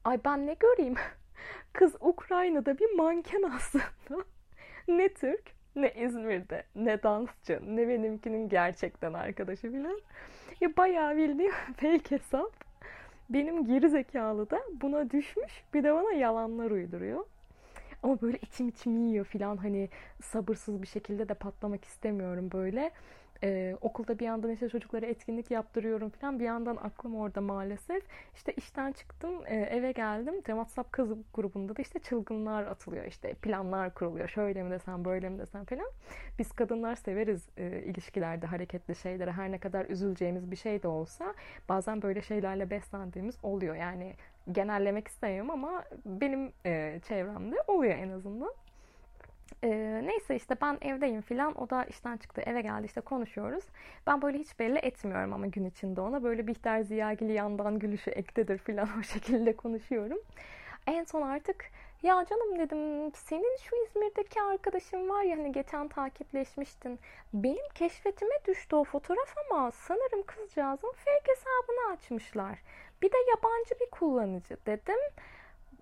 ay 0.05 0.21
ben 0.25 0.47
ne 0.47 0.55
göreyim? 0.55 0.95
Kız 1.73 1.95
Ukrayna'da 2.01 2.79
bir 2.79 2.95
manken 2.97 3.43
aslında. 3.43 3.85
ne 4.89 5.09
Türk 5.09 5.62
ne 5.77 5.93
İzmir'de 5.93 6.63
ne 6.77 7.03
dansçı 7.03 7.61
ne 7.67 7.89
benimkinin 7.89 8.49
gerçekten 8.49 9.13
arkadaşı 9.13 9.71
filan. 9.71 10.01
Ya 10.61 10.77
bayağı 10.77 11.17
bildiğim 11.17 11.53
fake 11.77 12.11
hesap. 12.17 12.53
Benim 13.31 13.65
geri 13.65 13.91
zekalı 13.91 14.51
da 14.51 14.61
buna 14.83 15.11
düşmüş 15.11 15.65
bir 15.75 15.85
de 15.85 15.95
bana 15.95 16.13
yalanlar 16.13 16.71
uyduruyor. 16.71 17.25
Ama 18.03 18.21
böyle 18.21 18.39
içim 18.39 18.69
içim 18.69 19.09
yiyor 19.09 19.25
falan 19.25 19.57
hani 19.57 19.89
sabırsız 20.23 20.83
bir 20.83 20.87
şekilde 20.87 21.29
de 21.29 21.35
patlamak 21.35 21.85
istemiyorum 21.85 22.51
böyle. 22.53 22.91
Ee, 23.45 23.77
okulda 23.81 24.19
bir 24.19 24.25
yandan 24.25 24.51
işte 24.51 24.69
çocuklara 24.69 25.07
etkinlik 25.07 25.51
yaptırıyorum 25.51 26.11
falan 26.11 26.39
bir 26.39 26.45
yandan 26.45 26.77
aklım 26.77 27.17
orada 27.17 27.41
maalesef. 27.41 28.03
İşte 28.35 28.53
işten 28.53 28.93
çıktım 28.93 29.47
e, 29.47 29.57
eve 29.57 29.93
geldim. 29.93 30.35
WhatsApp 30.35 30.93
kız 30.93 31.09
grubunda 31.35 31.77
da 31.77 31.83
işte 31.83 31.99
çılgınlar 31.99 32.63
atılıyor 32.63 33.05
işte 33.05 33.35
planlar 33.35 33.95
kuruluyor. 33.95 34.29
Şöyle 34.29 34.63
mi 34.63 34.71
desem 34.71 35.05
böyle 35.05 35.29
mi 35.29 35.39
desem 35.39 35.65
falan. 35.65 35.87
Biz 36.39 36.53
kadınlar 36.53 36.97
severiz 36.97 37.49
e, 37.57 37.83
ilişkilerde 37.83 38.47
hareketli 38.47 38.97
şeyleri 38.97 39.33
her 39.33 39.53
ne 39.53 39.59
kadar 39.59 39.87
üzüleceğimiz 39.87 40.51
bir 40.51 40.57
şey 40.57 40.83
de 40.83 40.89
olsa 40.89 41.35
bazen 41.69 42.03
böyle 42.03 42.23
şeylerle 42.23 42.71
beslendiğimiz 42.71 43.39
oluyor. 43.43 43.75
Yani 43.75 44.15
genellemek 44.53 45.09
istemiyorum 45.09 45.51
ama 45.51 45.85
benim 46.07 46.53
e, 46.67 47.01
çevremde 47.09 47.57
oluyor 47.67 47.95
en 47.95 48.09
azından. 48.11 48.53
E, 49.63 50.01
neyse 50.05 50.37
işte 50.37 50.57
ben 50.63 50.79
evdeyim 50.81 51.21
filan. 51.21 51.61
O 51.61 51.71
da 51.71 51.85
işten 51.85 52.17
çıktı 52.17 52.43
eve 52.47 52.61
geldi 52.61 52.87
işte 52.87 53.01
konuşuyoruz. 53.01 53.65
Ben 54.07 54.23
böyle 54.23 54.39
hiç 54.39 54.59
belli 54.59 54.79
etmiyorum 54.79 55.33
ama 55.33 55.47
gün 55.47 55.65
içinde 55.65 56.01
ona. 56.01 56.23
Böyle 56.23 56.47
Bihter 56.47 56.81
Ziyagili 56.83 57.33
yandan 57.33 57.79
gülüşü 57.79 58.11
ektedir 58.11 58.59
filan 58.59 58.89
o 59.01 59.03
şekilde 59.03 59.57
konuşuyorum. 59.57 60.19
En 60.87 61.05
son 61.05 61.23
artık 61.23 61.65
ya 62.03 62.25
canım 62.31 62.59
dedim 62.59 63.13
senin 63.15 63.57
şu 63.57 63.77
İzmir'deki 63.77 64.43
arkadaşın 64.43 65.09
var 65.09 65.23
ya 65.23 65.39
hani 65.39 65.53
geçen 65.53 65.89
takipleşmiştin. 65.89 66.99
Benim 67.35 67.69
keşfetime 67.75 68.35
düştü 68.47 68.77
o 68.77 68.85
fotoğraf 68.85 69.35
ama 69.51 69.71
sanırım 69.71 70.23
kızcağızın 70.23 70.93
fake 70.93 71.33
hesabını 71.33 71.93
açmışlar. 71.93 72.59
Bir 73.03 73.13
de 73.13 73.17
yabancı 73.31 73.75
bir 73.81 73.91
kullanıcı 73.91 74.57
dedim. 74.67 74.99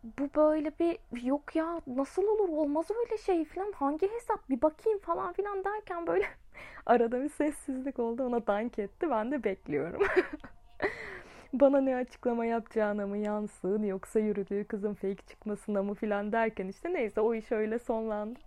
Bu 0.05 0.31
böyle 0.37 0.73
bir 0.79 0.99
yok 1.23 1.57
ya 1.57 1.81
nasıl 1.87 2.23
olur 2.23 2.49
olmaz 2.49 2.87
öyle 2.91 3.19
şey 3.19 3.45
falan 3.45 3.73
hangi 3.73 4.13
hesap 4.13 4.51
bir 4.51 4.63
bakayım 4.63 4.99
falan 4.99 5.33
filan 5.33 5.65
derken 5.65 6.07
böyle 6.07 6.25
arada 6.87 7.23
bir 7.23 7.29
sessizlik 7.29 7.99
oldu 7.99 8.23
ona 8.23 8.47
dank 8.47 8.79
etti 8.79 9.11
ben 9.11 9.33
de 9.33 9.45
bekliyorum. 9.45 10.03
Bana 11.53 11.81
ne 11.81 11.97
açıklama 11.97 12.45
yapacağına 12.45 13.07
mı 13.07 13.19
yansın 13.19 13.83
yoksa 13.83 14.21
yürüdüğü 14.21 14.65
kızın 14.65 14.95
fake 14.95 15.27
çıkmasına 15.27 15.83
mı 15.83 15.95
filan 15.95 16.33
derken 16.33 16.69
işte 16.69 16.93
neyse 16.93 17.21
o 17.21 17.35
iş 17.35 17.53
öyle 17.53 17.79
sonlandı. 17.79 18.39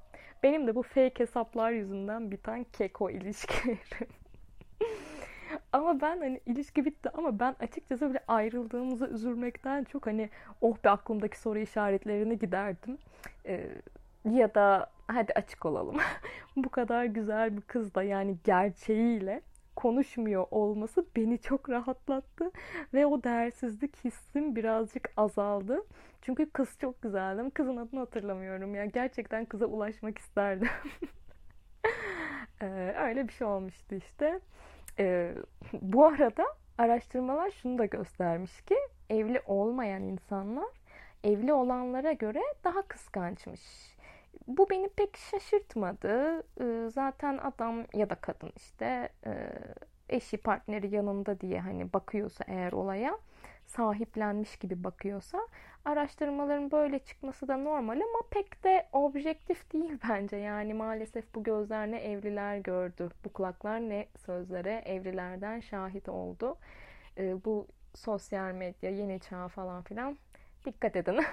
Benim 0.43 0.67
de 0.67 0.75
bu 0.75 0.83
fake 0.83 1.19
hesaplar 1.19 1.71
yüzünden 1.71 2.31
biten 2.31 2.63
keko 2.63 3.09
ilişkilerim. 3.09 4.07
Ama 5.73 6.01
ben 6.01 6.17
hani 6.17 6.41
ilişki 6.45 6.85
bitti 6.85 7.09
ama 7.09 7.39
ben 7.39 7.55
açıkçası 7.59 8.07
böyle 8.07 8.19
ayrıldığımıza 8.27 9.07
üzülmekten 9.07 9.83
çok 9.83 10.07
hani 10.07 10.29
oh 10.61 10.77
be 10.83 10.89
aklımdaki 10.89 11.39
soru 11.39 11.59
işaretlerini 11.59 12.39
giderdim. 12.39 12.97
Ee, 13.45 13.69
ya 14.31 14.55
da 14.55 14.89
hadi 15.07 15.33
açık 15.33 15.65
olalım. 15.65 15.97
Bu 16.55 16.69
kadar 16.69 17.05
güzel 17.05 17.57
bir 17.57 17.61
kız 17.61 17.95
da 17.95 18.03
yani 18.03 18.37
gerçeğiyle 18.43 19.41
konuşmuyor 19.75 20.45
olması 20.51 21.05
beni 21.15 21.39
çok 21.41 21.69
rahatlattı 21.69 22.51
ve 22.93 23.05
o 23.05 23.23
değersizlik 23.23 24.05
hissim 24.05 24.55
birazcık 24.55 25.09
azaldı. 25.17 25.83
Çünkü 26.21 26.49
kız 26.49 26.77
çok 26.79 27.01
güzeldi. 27.01 27.51
Kızın 27.53 27.77
adını 27.77 27.99
hatırlamıyorum 27.99 28.75
ya. 28.75 28.85
Gerçekten 28.85 29.45
kıza 29.45 29.65
ulaşmak 29.65 30.17
isterdim. 30.17 30.69
ee, 32.61 32.95
öyle 32.97 33.27
bir 33.27 33.33
şey 33.33 33.47
olmuştu 33.47 33.95
işte. 33.95 34.39
Ee, 34.99 35.35
bu 35.73 36.05
arada 36.05 36.45
araştırmalar 36.77 37.51
şunu 37.51 37.77
da 37.77 37.85
göstermiş 37.85 38.61
ki 38.61 38.75
evli 39.09 39.41
olmayan 39.45 40.03
insanlar 40.03 40.69
evli 41.23 41.53
olanlara 41.53 42.11
göre 42.11 42.41
daha 42.63 42.81
kıskançmış. 42.81 43.61
Bu 44.47 44.69
beni 44.69 44.89
pek 44.89 45.17
şaşırtmadı. 45.17 46.43
Ee, 46.61 46.89
zaten 46.89 47.37
adam 47.37 47.83
ya 47.93 48.09
da 48.09 48.15
kadın 48.15 48.51
işte 48.55 49.09
e, 49.25 49.31
eşi 50.09 50.37
partneri 50.37 50.95
yanında 50.95 51.39
diye 51.39 51.59
hani 51.59 51.93
bakıyorsa 51.93 52.43
eğer 52.47 52.71
olaya 52.71 53.17
sahiplenmiş 53.65 54.57
gibi 54.57 54.83
bakıyorsa 54.83 55.47
araştırmaların 55.85 56.71
böyle 56.71 56.99
çıkması 56.99 57.47
da 57.47 57.57
normal 57.57 57.95
ama 57.95 58.21
pek 58.29 58.63
de 58.63 58.87
objektif 58.93 59.73
değil 59.73 59.97
bence. 60.09 60.37
Yani 60.37 60.73
maalesef 60.73 61.35
bu 61.35 61.43
gözler 61.43 61.91
ne 61.91 61.97
evliler 61.97 62.57
gördü, 62.57 63.09
bu 63.25 63.33
kulaklar 63.33 63.79
ne 63.79 64.07
sözlere 64.25 64.83
evlilerden 64.85 65.59
şahit 65.59 66.09
oldu. 66.09 66.57
Ee, 67.17 67.45
bu 67.45 67.67
sosyal 67.95 68.53
medya, 68.53 68.89
yeni 68.89 69.19
çağ 69.19 69.47
falan 69.47 69.83
filan 69.83 70.17
dikkat 70.65 70.95
edin. 70.95 71.19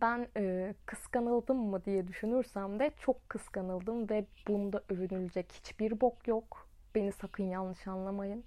ben 0.00 0.28
e, 0.36 0.74
kıskanıldım 0.86 1.58
mı 1.58 1.84
diye 1.84 2.08
düşünürsem 2.08 2.78
de 2.78 2.90
çok 3.00 3.28
kıskanıldım 3.28 4.10
ve 4.10 4.24
bunda 4.48 4.82
övünülecek 4.88 5.52
hiçbir 5.52 6.00
bok 6.00 6.28
yok. 6.28 6.66
Beni 6.94 7.12
sakın 7.12 7.44
yanlış 7.44 7.86
anlamayın. 7.86 8.44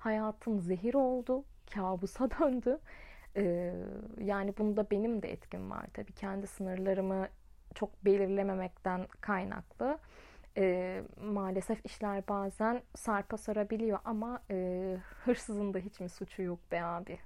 Hayatım 0.00 0.60
zehir 0.60 0.94
oldu, 0.94 1.44
kabusa 1.74 2.30
döndü. 2.40 2.78
Ee, 3.36 3.74
yani 4.20 4.54
bunda 4.58 4.90
benim 4.90 5.22
de 5.22 5.32
etkim 5.32 5.70
var 5.70 5.86
tabii. 5.94 6.12
Kendi 6.12 6.46
sınırlarımı 6.46 7.28
çok 7.74 8.04
belirlememekten 8.04 9.06
kaynaklı. 9.20 9.98
E, 10.58 11.02
maalesef 11.22 11.86
işler 11.86 12.28
bazen 12.28 12.82
sarpa 12.96 13.38
sarabiliyor 13.38 13.98
ama 14.04 14.42
e, 14.50 14.96
hırsızın 15.24 15.74
da 15.74 15.78
hiç 15.78 16.00
mi 16.00 16.08
suçu 16.08 16.42
yok 16.42 16.72
be 16.72 16.84
abi 16.84 17.18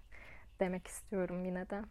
demek 0.61 0.87
istiyorum 0.88 1.45
yine 1.45 1.71
de. 1.71 1.83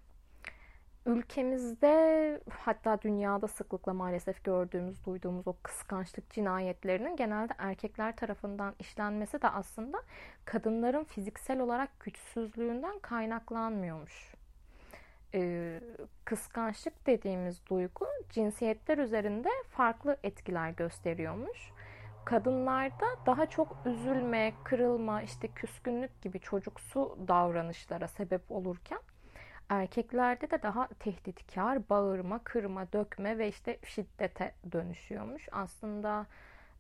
Ülkemizde 1.06 2.40
hatta 2.50 3.02
dünyada 3.02 3.48
sıklıkla 3.48 3.94
maalesef 3.94 4.44
gördüğümüz, 4.44 5.06
duyduğumuz 5.06 5.48
o 5.48 5.56
kıskançlık 5.64 6.30
cinayetlerinin 6.30 7.16
genelde 7.16 7.54
erkekler 7.58 8.16
tarafından 8.16 8.76
işlenmesi 8.80 9.42
de 9.42 9.50
aslında 9.50 9.98
kadınların 10.46 11.04
fiziksel 11.04 11.60
olarak 11.60 12.00
güçsüzlüğünden 12.00 13.00
kaynaklanmıyormuş. 13.00 14.34
Ee, 15.34 15.80
kıskançlık 16.26 17.08
dediğimiz 17.08 17.68
duygu 17.70 18.06
cinsiyetler 18.30 18.98
üzerinde 18.98 19.50
farklı 19.70 20.18
etkiler 20.24 20.70
gösteriyormuş. 20.70 21.72
Kadınlarda 22.26 23.06
daha 23.26 23.46
çok 23.46 23.78
üzülme, 23.86 24.54
kırılma, 24.64 25.22
işte 25.22 25.48
küskünlük 25.48 26.22
gibi 26.22 26.40
çocuksu 26.40 27.18
davranışlara 27.28 28.08
sebep 28.08 28.52
olurken 28.52 29.00
erkeklerde 29.70 30.52
de 30.52 30.64
daha 30.64 30.88
tehditkar, 30.88 31.90
bağırma, 31.90 32.40
kırma, 32.44 32.92
dökme 32.94 33.38
ve 33.38 33.48
işte 33.48 33.80
şiddete 33.86 34.54
dönüşüyormuş. 34.72 35.48
Aslında 35.52 36.26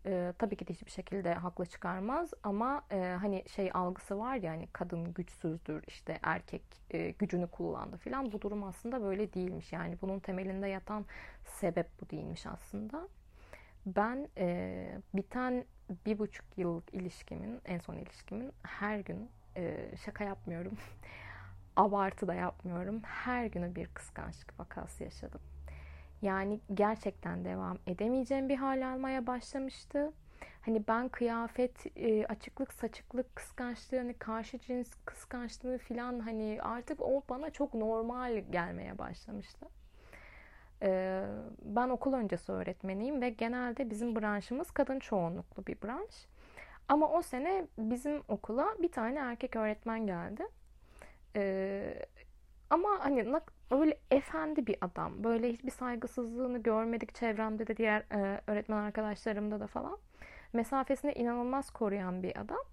e, 0.06 0.34
tabii 0.40 0.56
ki 0.56 0.68
de 0.68 0.74
hiçbir 0.74 0.92
şekilde 0.92 1.34
haklı 1.34 1.66
çıkarmaz 1.66 2.34
ama 2.44 2.84
e, 2.92 3.18
hani 3.22 3.44
şey 3.50 3.72
algısı 3.74 4.20
var 4.20 4.36
ya 4.36 4.52
hani 4.52 4.68
kadın 4.74 5.14
güçsüzdür 5.14 5.84
işte 5.88 6.20
erkek 6.24 6.64
e, 6.92 7.10
gücünü 7.12 7.48
kullandı 7.48 7.98
filan 7.98 8.32
bu 8.32 8.42
durum 8.42 8.64
aslında 8.64 9.02
böyle 9.02 9.34
değilmiş 9.34 9.74
yani 9.74 9.98
bunun 10.02 10.20
temelinde 10.20 10.68
yatan 10.68 11.06
sebep 11.46 11.88
bu 12.02 12.10
değilmiş 12.10 12.46
aslında. 12.46 13.08
Ben 13.86 14.28
e, 14.38 14.98
biten 15.14 15.66
bir 16.06 16.20
buçuk 16.20 16.46
yıllık 16.58 16.94
ilişkimin 16.94 17.62
en 17.66 17.80
son 17.80 17.96
ilişkimin 17.96 18.52
her 18.64 19.00
gün 19.00 19.30
e, 19.58 19.92
şaka 20.06 20.24
yapmıyorum 20.24 20.72
abartı 21.76 22.28
da 22.28 22.34
yapmıyorum. 22.34 23.02
Her 23.04 23.46
günü 23.46 23.76
bir 23.76 23.88
kıskançlık 23.88 24.60
vakası 24.60 25.04
yaşadım. 25.04 25.42
Yani 26.22 26.60
gerçekten 26.74 27.46
devam 27.46 27.78
edemeyeceğim 27.88 28.50
bir 28.50 28.56
hal 28.56 28.94
almaya 28.94 29.28
başlamıştı. 29.28 30.14
Hani 30.62 30.88
ben 30.88 31.10
kıyafet, 31.10 31.98
e, 31.98 32.26
açıklık, 32.26 32.74
saçıklık 32.74 33.36
kıskançlığı, 33.36 33.98
hani 33.98 34.14
karşı 34.14 34.60
cins 34.60 34.92
kıskançlığı 35.06 35.78
falan 35.78 36.20
hani 36.20 36.60
artık 36.62 37.02
o 37.02 37.24
bana 37.30 37.50
çok 37.50 37.74
normal 37.74 38.44
gelmeye 38.52 38.98
başlamıştı. 38.98 39.66
E, 40.82 41.24
ben 41.62 41.90
okul 41.90 42.14
öncesi 42.14 42.52
öğretmeniyim 42.52 43.22
ve 43.22 43.30
genelde 43.30 43.90
bizim 43.90 44.16
branşımız 44.16 44.72
kadın 44.72 45.00
çoğunluklu 45.00 45.68
bir 45.68 45.78
branş. 45.82 46.28
Ama 46.88 47.10
o 47.10 47.22
sene 47.22 47.66
bizim 47.78 48.22
okula 48.28 48.76
bir 48.82 48.92
tane 48.92 49.20
erkek 49.20 49.56
öğretmen 49.56 50.08
geldi. 50.08 50.44
Ee, 51.36 52.06
ama 52.70 52.90
hani 53.00 53.34
öyle 53.72 53.98
efendi 54.12 54.68
bir 54.68 54.78
adam. 54.82 55.24
Böyle 55.24 55.54
hiçbir 55.54 55.72
saygısızlığını 55.72 56.64
görmedik 56.64 57.16
çevremde 57.16 57.68
de 57.68 57.78
diğer 57.78 58.00
e, 58.02 58.42
öğretmen 58.48 58.78
arkadaşlarımda 58.78 59.60
da 59.60 59.68
falan. 59.68 59.98
Mesafesini 60.54 61.12
inanılmaz 61.12 61.72
koruyan 61.72 62.24
bir 62.24 62.38
adam. 62.42 62.64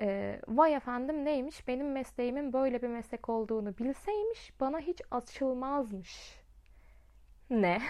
E, 0.00 0.40
vay 0.48 0.74
efendim 0.74 1.24
neymiş 1.24 1.68
benim 1.68 1.92
mesleğimin 1.92 2.52
böyle 2.52 2.82
bir 2.82 2.88
meslek 2.88 3.28
olduğunu 3.28 3.78
bilseymiş 3.78 4.60
bana 4.60 4.80
hiç 4.80 5.02
açılmazmış. 5.10 6.40
Ne? 7.50 7.82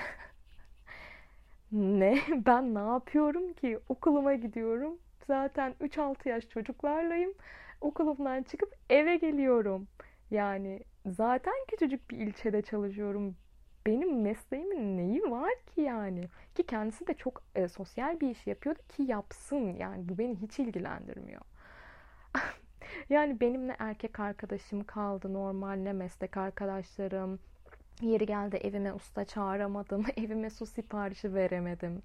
ne? 1.72 2.18
Ben 2.46 2.74
ne 2.74 2.78
yapıyorum 2.78 3.52
ki? 3.52 3.78
Okuluma 3.88 4.34
gidiyorum. 4.34 4.98
Zaten 5.26 5.74
3-6 5.80 6.28
yaş 6.28 6.48
çocuklarlayım. 6.48 7.34
Okulumdan 7.80 8.42
çıkıp 8.42 8.74
eve 8.90 9.16
geliyorum. 9.16 9.88
Yani 10.30 10.80
zaten 11.06 11.54
küçücük 11.68 12.10
bir 12.10 12.16
ilçede 12.18 12.62
çalışıyorum. 12.62 13.36
Benim 13.86 14.22
mesleğimin 14.22 14.96
neyi 14.96 15.22
var 15.22 15.52
ki 15.74 15.80
yani? 15.80 16.28
Ki 16.54 16.66
kendisi 16.66 17.06
de 17.06 17.14
çok 17.14 17.42
e, 17.54 17.68
sosyal 17.68 18.20
bir 18.20 18.30
iş 18.30 18.46
yapıyordu 18.46 18.80
ki 18.88 19.02
yapsın. 19.02 19.74
Yani 19.74 20.08
bu 20.08 20.18
beni 20.18 20.36
hiç 20.36 20.58
ilgilendirmiyor. 20.58 21.42
yani 23.10 23.40
benimle 23.40 23.76
erkek 23.78 24.20
arkadaşım 24.20 24.84
kaldı 24.84 25.32
normal 25.32 25.72
ne 25.74 25.92
meslek 25.92 26.36
arkadaşlarım. 26.36 27.38
Yeri 28.02 28.26
geldi 28.26 28.56
evime 28.56 28.92
usta 28.92 29.24
çağıramadım. 29.24 30.04
Evime 30.16 30.50
su 30.50 30.66
siparişi 30.66 31.34
veremedim. 31.34 32.02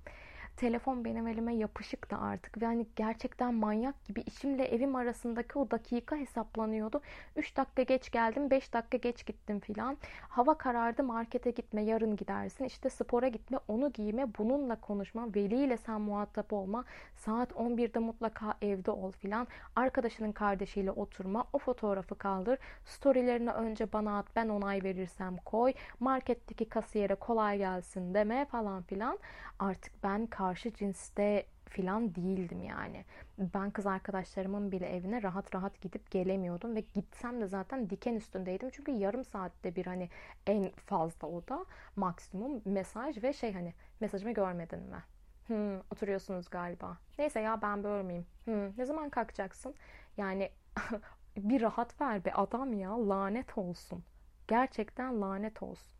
Telefon 0.57 1.05
benim 1.05 1.27
elime 1.27 1.55
yapışık 1.55 2.11
da 2.11 2.21
artık. 2.21 2.61
Ve 2.61 2.65
hani 2.65 2.85
gerçekten 2.95 3.53
manyak 3.53 4.05
gibi 4.05 4.21
işimle 4.21 4.65
evim 4.65 4.95
arasındaki 4.95 5.59
o 5.59 5.71
dakika 5.71 6.15
hesaplanıyordu. 6.15 7.01
3 7.35 7.57
dakika 7.57 7.81
geç 7.81 8.11
geldim, 8.11 8.49
5 8.49 8.73
dakika 8.73 8.97
geç 8.97 9.25
gittim 9.25 9.59
filan. 9.59 9.97
Hava 10.29 10.57
karardı 10.57 11.03
markete 11.03 11.51
gitme, 11.51 11.81
yarın 11.83 12.15
gidersin. 12.15 12.65
İşte 12.65 12.89
spora 12.89 13.27
gitme, 13.27 13.59
onu 13.67 13.91
giyme, 13.91 14.27
bununla 14.37 14.81
konuşma. 14.81 15.35
Veliyle 15.35 15.77
sen 15.77 16.01
muhatap 16.01 16.53
olma. 16.53 16.85
Saat 17.15 17.51
11'de 17.51 17.99
mutlaka 17.99 18.53
evde 18.61 18.91
ol 18.91 19.11
filan. 19.11 19.47
Arkadaşının 19.75 20.31
kardeşiyle 20.31 20.91
oturma. 20.91 21.45
O 21.53 21.57
fotoğrafı 21.57 22.15
kaldır. 22.15 22.59
Storylerini 22.85 23.51
önce 23.51 23.93
bana 23.93 24.17
at, 24.17 24.25
ben 24.35 24.49
onay 24.49 24.83
verirsem 24.83 25.37
koy. 25.37 25.73
Marketteki 25.99 26.69
kasiyere 26.69 27.15
kolay 27.15 27.57
gelsin 27.57 28.13
deme 28.13 28.45
falan 28.45 28.83
filan. 28.83 29.19
Artık 29.59 30.03
ben 30.03 30.27
karşı 30.45 30.73
cinste 30.73 31.45
filan 31.69 32.15
değildim 32.15 32.63
yani. 32.63 33.05
Ben 33.37 33.71
kız 33.71 33.87
arkadaşlarımın 33.87 34.71
bile 34.71 34.95
evine 34.95 35.23
rahat 35.23 35.55
rahat 35.55 35.81
gidip 35.81 36.11
gelemiyordum 36.11 36.75
ve 36.75 36.79
gitsem 36.79 37.41
de 37.41 37.47
zaten 37.47 37.89
diken 37.89 38.15
üstündeydim. 38.15 38.69
Çünkü 38.69 38.91
yarım 38.91 39.23
saatte 39.23 39.75
bir 39.75 39.85
hani 39.85 40.09
en 40.47 40.71
fazla 40.71 41.27
o 41.27 41.47
da 41.47 41.65
maksimum 41.95 42.61
mesaj 42.65 43.23
ve 43.23 43.33
şey 43.33 43.53
hani 43.53 43.73
mesajımı 43.99 44.33
görmedin 44.33 44.79
mi? 44.79 45.03
Hmm, 45.47 45.79
oturuyorsunuz 45.79 46.49
galiba. 46.49 46.97
Neyse 47.19 47.39
ya 47.39 47.61
ben 47.61 47.83
bölmeyeyim. 47.83 48.25
Hmm, 48.45 48.77
ne 48.77 48.85
zaman 48.85 49.09
kalkacaksın? 49.09 49.75
Yani 50.17 50.49
bir 51.37 51.61
rahat 51.61 52.01
ver 52.01 52.25
be 52.25 52.33
adam 52.33 52.73
ya 52.73 53.09
lanet 53.09 53.57
olsun. 53.57 54.03
Gerçekten 54.47 55.21
lanet 55.21 55.63
olsun. 55.63 55.94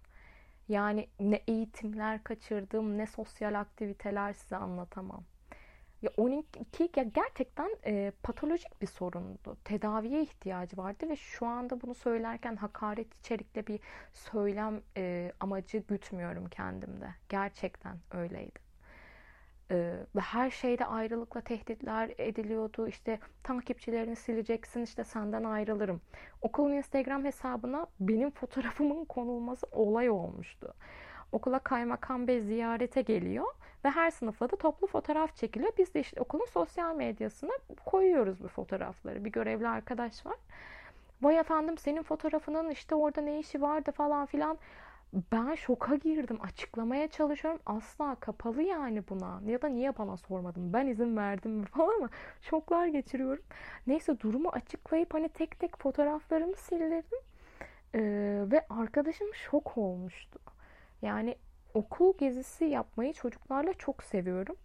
Yani 0.68 1.08
ne 1.20 1.36
eğitimler 1.48 2.24
kaçırdım, 2.24 2.98
ne 2.98 3.08
sosyal 3.08 3.60
aktiviteler 3.60 4.34
size 4.34 4.56
anlatamam. 4.56 5.24
Ya 6.02 6.12
12 6.18 6.90
ya 6.96 7.04
gerçekten 7.04 7.70
e, 7.86 8.12
patolojik 8.24 8.82
bir 8.82 8.88
sorundu. 8.88 9.58
Tedaviye 9.64 10.22
ihtiyacı 10.22 10.78
vardı 10.78 11.10
ve 11.10 11.16
şu 11.16 11.46
anda 11.46 11.82
bunu 11.82 11.94
söylerken 11.96 12.56
hakaret 12.56 13.16
içerikli 13.16 13.68
bir 13.68 13.80
söylem 14.14 14.82
e, 14.98 15.32
amacı 15.40 15.78
gütmüyorum 15.78 16.50
kendimde. 16.50 17.10
Gerçekten 17.30 17.98
öyleydi. 18.12 18.65
Ve 19.72 20.22
her 20.22 20.50
şeyde 20.50 20.86
ayrılıkla 20.86 21.42
tehditler 21.42 22.12
ediliyordu. 22.18 22.88
İşte 22.88 23.20
takipçilerini 23.44 24.16
sileceksin 24.16 24.84
işte 24.84 25.04
senden 25.04 25.44
ayrılırım. 25.44 26.02
Okulun 26.42 26.72
Instagram 26.72 27.26
hesabına 27.26 27.88
benim 28.00 28.32
fotoğrafımın 28.32 29.06
konulması 29.06 29.68
olay 29.72 30.10
olmuştu. 30.10 30.74
Okula 31.32 31.60
kaymakam 31.60 32.28
bey 32.28 32.40
ziyarete 32.40 33.02
geliyor 33.02 33.46
ve 33.86 33.90
her 33.90 34.12
sınıfla 34.12 34.52
da 34.52 34.56
toplu 34.56 34.88
fotoğraf 34.88 35.36
çekiliyor. 35.36 35.72
Biz 35.78 35.94
de 35.94 36.00
işte 36.00 36.22
okulun 36.22 36.46
sosyal 36.46 36.96
medyasına 36.96 37.52
koyuyoruz 37.86 38.44
bu 38.44 38.48
fotoğrafları. 38.48 39.26
Bir 39.26 39.32
görevli 39.32 39.68
arkadaş 39.68 40.26
var. 40.26 40.36
Vay 41.22 41.40
efendim 41.40 41.78
senin 41.78 42.04
fotoğrafının 42.04 42.70
işte 42.70 42.96
orada 42.96 43.22
ne 43.22 43.40
işi 43.40 43.62
vardı 43.62 43.92
falan 43.92 44.26
filan 44.26 44.58
ben 45.14 45.56
şoka 45.56 45.96
girdim. 45.96 46.38
Açıklamaya 46.42 47.08
çalışıyorum. 47.08 47.62
Asla 47.66 48.16
kapalı 48.16 48.62
yani 48.62 49.04
buna. 49.10 49.42
Ya 49.46 49.62
da 49.62 49.68
niye 49.68 49.98
bana 49.98 50.18
sormadın? 50.18 50.74
Ben 50.74 50.88
izin 50.88 51.18
verdim 51.18 51.52
mi 51.52 51.66
falan 51.74 51.96
ama 51.98 52.10
şoklar 52.42 52.88
geçiriyorum. 52.88 53.44
Neyse 53.88 54.20
durumu 54.20 54.50
açıklayıp 54.50 55.14
hani 55.14 55.30
tek 55.30 55.60
tek 55.60 55.78
fotoğraflarımı 55.80 56.56
sildirdim. 56.56 57.20
Ee, 57.96 58.02
ve 58.52 58.66
arkadaşım 58.70 59.36
şok 59.36 59.78
olmuştu. 59.78 60.40
Yani 61.02 61.36
okul 61.74 62.18
gezisi 62.18 62.66
yapmayı 62.66 63.14
çocuklarla 63.14 63.74
çok 63.74 64.04
seviyorum. 64.04 64.56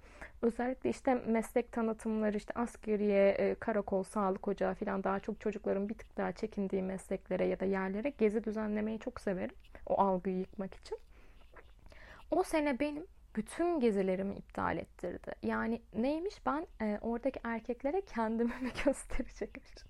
Özellikle 0.42 0.90
işte 0.90 1.14
meslek 1.14 1.72
tanıtımları, 1.72 2.36
işte 2.36 2.54
askeriye, 2.56 3.28
e, 3.30 3.54
karakol, 3.54 4.02
sağlık 4.02 4.48
ocağı 4.48 4.74
falan 4.74 5.04
daha 5.04 5.20
çok 5.20 5.40
çocukların 5.40 5.88
bir 5.88 5.94
tık 5.94 6.16
daha 6.16 6.32
çekindiği 6.32 6.82
mesleklere 6.82 7.46
ya 7.46 7.60
da 7.60 7.64
yerlere 7.64 8.10
gezi 8.18 8.44
düzenlemeyi 8.44 8.98
çok 8.98 9.20
severim. 9.20 9.56
O 9.90 10.00
algıyı 10.00 10.38
yıkmak 10.38 10.74
için. 10.74 10.98
O 12.30 12.42
sene 12.42 12.80
benim 12.80 13.06
bütün 13.36 13.80
gezilerimi 13.80 14.34
iptal 14.34 14.78
ettirdi. 14.78 15.32
Yani 15.42 15.82
neymiş 15.94 16.46
ben 16.46 16.66
e, 16.82 16.98
oradaki 17.02 17.40
erkeklere 17.44 18.00
kendimi 18.00 18.54
mi 18.60 18.70
gösterecekmişim. 18.84 19.88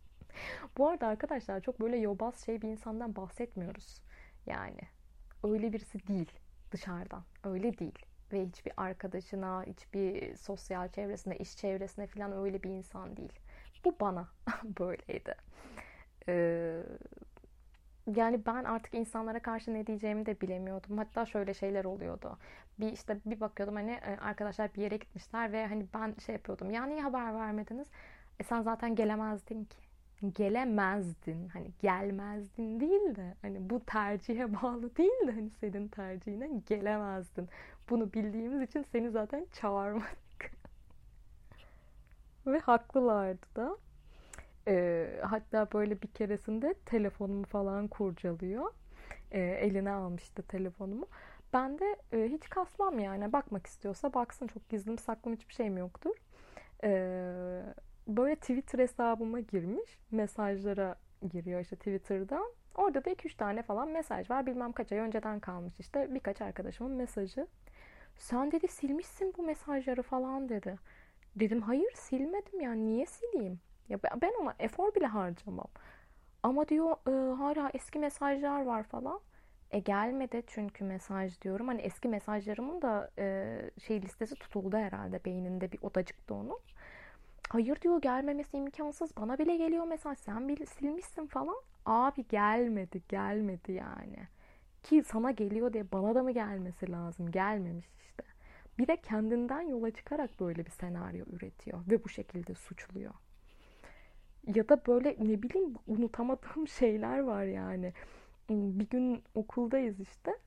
Bu 0.79 0.89
arada 0.89 1.07
arkadaşlar 1.07 1.61
çok 1.61 1.81
böyle 1.81 1.97
yobaz 1.97 2.45
şey 2.47 2.63
bir 2.63 2.69
insandan 2.69 3.17
bahsetmiyoruz. 3.17 4.03
Yani 4.47 4.81
öyle 5.45 5.73
birisi 5.73 6.07
değil 6.07 6.33
dışarıdan. 6.73 7.25
Öyle 7.45 7.79
değil. 7.79 7.99
ve 8.33 8.47
hiçbir 8.47 8.73
arkadaşına, 8.77 9.65
hiçbir 9.65 10.37
sosyal 10.37 10.89
çevresine, 10.89 11.37
iş 11.37 11.57
çevresine 11.57 12.07
falan 12.07 12.33
öyle 12.33 12.63
bir 12.63 12.71
insan 12.71 13.17
değil. 13.17 13.33
Bu 13.85 13.97
bana 14.01 14.29
böyleydi. 14.65 15.35
Ee, 16.29 16.83
yani 18.07 18.47
ben 18.47 18.65
artık 18.65 18.95
insanlara 18.95 19.43
karşı 19.43 19.75
ne 19.75 19.87
diyeceğimi 19.87 20.27
de 20.27 20.41
bilemiyordum. 20.41 20.99
Hatta 20.99 21.27
şöyle 21.27 21.55
şeyler 21.55 21.85
oluyordu. 21.85 22.39
Bir 22.81 22.93
işte 22.93 23.21
bir 23.27 23.41
bakıyordum 23.41 23.77
hani 23.77 23.91
e, 23.91 24.17
arkadaşlar 24.17 24.75
bir 24.75 24.83
yere 24.83 24.97
gitmişler 24.97 25.53
ve 25.53 25.67
hani 25.67 25.87
ben 25.95 26.15
şey 26.27 26.35
yapıyordum. 26.35 26.71
Ya 26.71 26.87
niye 26.87 27.03
haber 27.03 27.35
vermediniz? 27.35 27.89
E 28.41 28.45
sen 28.45 28.63
zaten 28.63 28.95
gelemezdin 28.95 29.65
ki. 29.65 29.79
Gelemezdin. 30.35 31.49
Hani 31.49 31.71
gelmezdin 31.83 32.81
değil 32.81 33.17
de 33.17 33.35
hani 33.43 33.71
bu 33.71 33.81
tercihe 33.87 34.55
bağlı 34.63 34.97
değil 34.97 35.27
de 35.27 35.33
hani 35.33 35.51
senin 35.51 35.89
tercihine 35.89 36.49
gelemezdin. 36.67 37.49
Bunu 37.91 38.13
bildiğimiz 38.13 38.63
için 38.63 38.83
seni 38.93 39.11
zaten 39.11 39.47
çağırmadık. 39.53 40.41
ve 42.47 42.59
haklılardı 42.59 43.47
da. 43.57 43.77
E, 44.69 45.07
hatta 45.23 45.69
böyle 45.73 46.03
bir 46.03 46.09
keresinde 46.09 46.75
telefonumu 46.87 47.45
falan 47.45 47.89
kurcalıyor. 47.89 48.73
E, 49.31 49.41
eline 49.41 49.91
almıştı 49.91 50.43
telefonumu. 50.43 51.07
Ben 51.53 51.79
de 51.79 51.97
e, 52.13 52.29
hiç 52.29 52.49
kasmam 52.49 52.99
yani. 52.99 53.33
Bakmak 53.33 53.67
istiyorsa 53.67 54.15
baksın. 54.15 54.47
Çok 54.47 54.69
gizlim 54.69 54.99
saklım 54.99 55.35
hiçbir 55.35 55.55
şeyim 55.55 55.79
yoktur. 55.79 56.17
E, 56.85 56.91
böyle 58.09 58.37
Twitter 58.37 58.79
hesabıma 58.79 59.41
girmiş. 59.41 59.99
Mesajlara 60.11 60.97
giriyor 61.33 61.61
işte 61.61 61.77
Twitter'dan. 61.77 62.53
Orada 62.75 63.05
da 63.05 63.11
2-3 63.11 63.35
tane 63.37 63.63
falan 63.63 63.89
mesaj 63.89 64.31
var. 64.31 64.47
Bilmem 64.47 64.73
kaç 64.73 64.93
ay 64.93 64.99
önceden 64.99 65.41
kalmış 65.41 65.81
işte. 65.81 66.15
Birkaç 66.15 66.43
arkadaşımın 66.43 66.93
mesajı. 66.93 67.47
Sen 68.19 68.53
dedi 68.53 68.69
silmişsin 68.69 69.35
bu 69.39 69.43
mesajları 69.43 70.03
falan 70.03 70.49
dedi. 70.49 70.79
Dedim 71.37 71.63
hayır 71.63 71.93
silmedim 71.95 72.61
yani 72.61 72.87
niye 72.87 73.07
sileyim? 73.07 73.61
Ya 73.91 73.99
ben 74.23 74.33
ona 74.43 74.55
efor 74.59 74.95
bile 74.95 75.07
harcamam. 75.07 75.69
Ama 76.43 76.69
diyor 76.69 76.97
e, 77.09 77.35
hala 77.37 77.71
eski 77.75 77.99
mesajlar 77.99 78.63
var 78.65 78.83
falan. 78.83 79.21
E 79.71 79.79
gelmedi 79.79 80.43
çünkü 80.47 80.85
mesaj 80.85 81.41
diyorum. 81.43 81.69
Hani 81.69 81.81
eski 81.81 82.09
mesajlarımın 82.09 82.83
da 82.83 83.11
e, 83.19 83.57
şey 83.87 84.03
listesi 84.03 84.35
tutuldu 84.35 84.77
herhalde 84.77 85.25
beyninde 85.25 85.73
bir 85.73 85.79
odacıkta 85.83 86.35
onun. 86.35 86.59
Hayır 87.49 87.81
diyor 87.81 88.03
gelmemesi 88.03 88.57
imkansız. 88.57 89.17
Bana 89.17 89.39
bile 89.39 89.57
geliyor 89.57 89.85
mesaj. 89.85 90.19
Sen 90.19 90.49
bile 90.49 90.67
silmişsin 90.67 91.27
falan. 91.27 91.57
Abi 91.87 92.29
gelmedi, 92.29 93.03
gelmedi 93.09 93.73
yani. 93.73 94.29
Ki 94.83 95.03
sana 95.07 95.31
geliyor 95.31 95.73
diye 95.73 95.93
bana 95.93 96.15
da 96.15 96.23
mı 96.23 96.31
gelmesi 96.31 96.93
lazım? 96.93 97.31
Gelmemiş 97.31 97.87
işte. 97.99 98.23
Bir 98.79 98.87
de 98.87 98.97
kendinden 98.97 99.61
yola 99.61 99.91
çıkarak 99.91 100.41
böyle 100.41 100.67
bir 100.67 100.71
senaryo 100.71 101.25
üretiyor 101.33 101.81
ve 101.91 102.05
bu 102.05 102.09
şekilde 102.09 102.55
suçluyor. 102.55 103.15
Ya 104.47 104.69
da 104.69 104.87
böyle 104.87 105.17
ne 105.21 105.43
bileyim 105.43 105.75
unutamadığım 105.87 106.69
şeyler 106.79 107.19
var 107.19 107.45
yani. 107.45 107.93
Bir 108.51 108.89
gün 108.91 109.23
okuldayız 109.35 110.01
işte. 110.01 110.39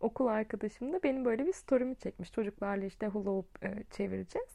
Okul 0.00 0.26
arkadaşım 0.26 0.92
da 0.92 1.02
benim 1.02 1.24
böyle 1.24 1.46
bir 1.46 1.52
story'mi 1.52 1.96
çekmiş. 1.96 2.32
Çocuklarla 2.32 2.84
işte 2.84 3.06
hula 3.06 3.30
hoop 3.30 3.64
e, 3.64 3.84
çevireceğiz. 3.90 4.48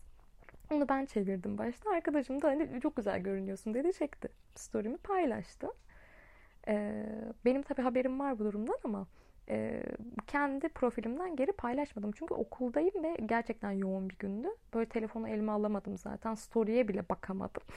Onu 0.71 0.89
ben 0.89 1.05
çevirdim 1.05 1.57
başta. 1.57 1.91
Arkadaşım 1.91 2.41
da 2.41 2.47
hani 2.47 2.81
çok 2.81 2.95
güzel 2.95 3.19
görünüyorsun 3.19 3.73
dedi 3.73 3.93
çekti. 3.93 4.29
Story'mi 4.55 4.97
paylaştı. 4.97 5.67
Ee, 6.67 7.05
benim 7.45 7.61
tabii 7.61 7.81
haberim 7.81 8.19
var 8.19 8.39
bu 8.39 8.43
durumdan 8.45 8.77
ama 8.83 9.07
e, 9.49 9.83
kendi 10.27 10.69
profilimden 10.69 11.35
geri 11.35 11.51
paylaşmadım. 11.51 12.11
Çünkü 12.11 12.33
okuldayım 12.33 13.03
ve 13.03 13.17
gerçekten 13.25 13.71
yoğun 13.71 14.09
bir 14.09 14.17
gündü. 14.17 14.47
Böyle 14.73 14.89
telefonu 14.89 15.29
elime 15.29 15.51
alamadım 15.51 15.97
zaten. 15.97 16.35
Story'e 16.35 16.87
bile 16.87 17.09
bakamadım. 17.09 17.63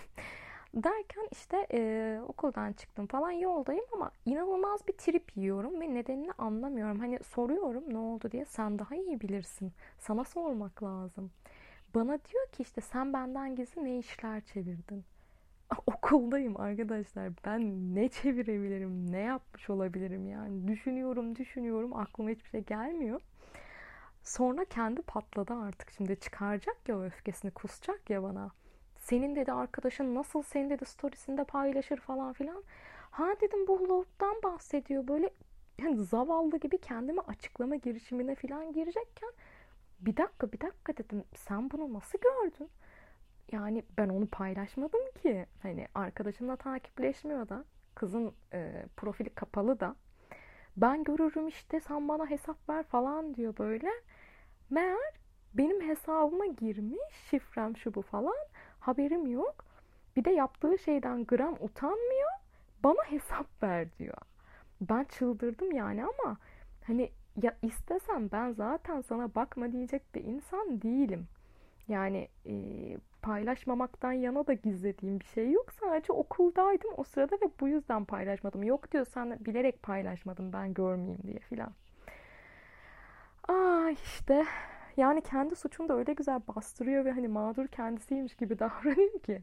Derken 0.75 1.29
işte 1.33 1.67
e, 1.73 2.21
okuldan 2.29 2.73
çıktım 2.73 3.07
falan 3.07 3.31
yoldayım 3.31 3.85
ama 3.93 4.11
inanılmaz 4.27 4.89
bir 4.89 4.93
trip 4.93 5.37
yiyorum 5.37 5.81
ve 5.81 5.95
nedenini 5.95 6.33
anlamıyorum. 6.33 6.99
Hani 6.99 7.19
soruyorum 7.25 7.85
ne 7.95 7.99
oldu 7.99 8.31
diye 8.33 8.45
sen 8.45 8.79
daha 8.79 8.95
iyi 8.95 9.21
bilirsin. 9.21 9.73
Sana 9.99 10.25
sormak 10.25 10.83
lazım. 10.83 11.31
Bana 11.95 12.19
diyor 12.25 12.47
ki 12.53 12.63
işte 12.63 12.81
sen 12.81 13.13
benden 13.13 13.57
gizli 13.57 13.85
ne 13.85 13.99
işler 13.99 14.41
çevirdin? 14.41 15.05
Okuldayım 15.87 16.61
arkadaşlar. 16.61 17.33
Ben 17.45 17.95
ne 17.95 18.09
çevirebilirim? 18.09 19.13
Ne 19.13 19.21
yapmış 19.21 19.71
olabilirim 19.71 20.29
yani? 20.29 20.69
Düşünüyorum, 20.69 21.37
düşünüyorum. 21.37 21.97
Aklıma 21.97 22.31
hiçbir 22.31 22.51
şey 22.51 22.65
gelmiyor. 22.65 23.21
Sonra 24.23 24.65
kendi 24.65 25.03
patladı 25.03 25.55
artık. 25.55 25.91
Şimdi 25.91 26.21
çıkaracak 26.21 26.89
ya 26.89 26.99
o 26.99 27.03
öfkesini 27.03 27.51
kusacak 27.51 28.11
ya 28.11 28.23
bana. 28.23 28.51
Senin 29.03 29.37
dedi 29.37 29.53
arkadaşın 29.53 30.15
nasıl 30.15 30.43
senin 30.43 30.71
dedi 30.71 30.85
storiesinde 30.85 31.45
paylaşır 31.45 31.97
falan 31.97 32.33
filan. 32.33 32.63
Ha 33.11 33.27
dedim 33.41 33.67
bu 33.67 33.89
Love'dan 33.89 34.43
bahsediyor. 34.45 35.09
Böyle 35.09 35.31
yani 35.79 36.05
zavallı 36.05 36.57
gibi 36.57 36.79
kendimi 36.79 37.21
açıklama 37.21 37.77
girişimine 37.77 38.35
falan 38.35 38.73
girecekken 38.73 39.33
bir 40.01 40.17
dakika 40.17 40.53
bir 40.53 40.61
dakika 40.61 40.97
dedim 40.97 41.25
sen 41.37 41.71
bunu 41.71 41.93
nasıl 41.93 42.19
gördün? 42.19 42.71
Yani 43.53 43.83
ben 43.99 44.09
onu 44.09 44.27
paylaşmadım 44.27 45.01
ki. 45.23 45.47
Hani 45.63 45.89
arkadaşımla 45.95 46.57
takipleşmiyor 46.57 47.49
da. 47.49 47.65
Kızın 47.95 48.33
e, 48.53 48.87
profili 48.97 49.31
kapalı 49.31 49.81
da. 49.81 49.97
Ben 50.77 51.05
görürüm 51.05 51.49
işte 51.49 51.81
sen 51.81 52.09
bana 52.09 52.27
hesap 52.27 52.69
ver 52.69 52.83
falan 52.83 53.35
diyor 53.35 53.55
böyle. 53.59 53.89
Meğer 54.71 55.13
benim 55.55 55.89
hesabıma 55.89 56.47
girmiş 56.47 57.15
şifrem 57.31 57.77
şu 57.77 57.95
bu 57.95 58.03
falan. 58.03 58.37
Haberim 58.83 59.27
yok. 59.27 59.65
Bir 60.17 60.25
de 60.25 60.31
yaptığı 60.31 60.79
şeyden 60.79 61.25
gram 61.25 61.57
utanmıyor. 61.61 62.31
Bana 62.85 63.05
hesap 63.05 63.63
ver 63.63 63.99
diyor. 63.99 64.19
Ben 64.81 65.05
çıldırdım 65.05 65.73
yani 65.73 66.05
ama 66.05 66.37
hani 66.87 67.11
ya 67.43 67.57
istesem 67.63 68.31
ben 68.33 68.53
zaten 68.53 69.01
sana 69.01 69.35
bakma 69.35 69.73
diyecek 69.73 70.15
bir 70.15 70.25
insan 70.25 70.83
değilim. 70.83 71.27
Yani 71.89 72.29
e, 72.47 72.55
paylaşmamaktan 73.23 74.13
yana 74.13 74.47
da 74.47 74.53
gizlediğim 74.53 75.21
bir 75.21 75.25
şey 75.25 75.51
yok. 75.51 75.73
Sadece 75.73 76.13
okuldaydım 76.13 76.91
o 76.97 77.05
sırada 77.05 77.37
ve 77.37 77.51
bu 77.61 77.69
yüzden 77.69 78.05
paylaşmadım. 78.05 78.63
Yok 78.63 78.93
diyor 78.93 79.05
sen 79.05 79.39
bilerek 79.41 79.83
paylaşmadım 79.83 80.53
ben 80.53 80.75
görmeyeyim 80.75 81.23
diye 81.23 81.39
filan. 81.39 81.73
Aa 83.49 83.91
işte 83.91 84.45
yani 84.97 85.23
kendi 85.23 85.57
suçunu 85.57 85.89
da 85.89 85.95
öyle 85.95 86.13
güzel 86.13 86.41
bastırıyor 86.49 87.05
ve 87.05 87.13
hani 87.13 87.29
mağdur 87.29 87.69
kendisiymiş 87.69 88.35
gibi 88.35 88.59
davranıyor 88.59 89.21
ki. 89.23 89.43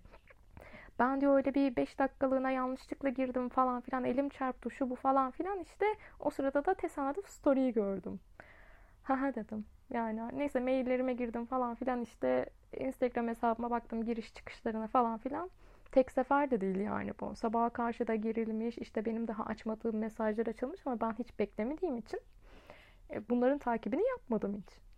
Ben 0.99 1.21
diyor 1.21 1.35
öyle 1.35 1.53
bir 1.53 1.75
5 1.75 1.99
dakikalığına 1.99 2.51
yanlışlıkla 2.51 3.09
girdim 3.09 3.49
falan 3.49 3.81
filan 3.81 4.03
elim 4.03 4.29
çarptı 4.29 4.71
şu 4.71 4.89
bu 4.89 4.95
falan 4.95 5.31
filan 5.31 5.59
işte 5.59 5.85
o 6.19 6.29
sırada 6.29 6.65
da 6.65 6.73
tesadüf 6.73 7.29
story'yi 7.29 7.73
gördüm. 7.73 8.19
Haha 9.03 9.35
dedim. 9.35 9.65
Yani 9.89 10.21
neyse 10.33 10.59
maillerime 10.59 11.13
girdim 11.13 11.45
falan 11.45 11.75
filan 11.75 12.01
işte 12.01 12.45
Instagram 12.77 13.27
hesabıma 13.27 13.69
baktım 13.69 14.05
giriş 14.05 14.33
çıkışlarına 14.33 14.87
falan 14.87 15.17
filan. 15.17 15.49
Tek 15.91 16.11
sefer 16.11 16.51
de 16.51 16.61
değil 16.61 16.79
yani 16.79 17.11
bu. 17.19 17.35
Sabaha 17.35 17.69
karşı 17.69 18.07
da 18.07 18.15
girilmiş 18.15 18.77
işte 18.77 19.05
benim 19.05 19.27
daha 19.27 19.43
açmadığım 19.43 19.97
mesajlar 19.97 20.47
açılmış 20.47 20.79
ama 20.85 21.01
ben 21.01 21.13
hiç 21.19 21.39
beklemediğim 21.39 21.97
için 21.97 22.19
e, 23.11 23.29
bunların 23.29 23.57
takibini 23.57 24.07
yapmadım 24.09 24.63
hiç. 24.63 24.88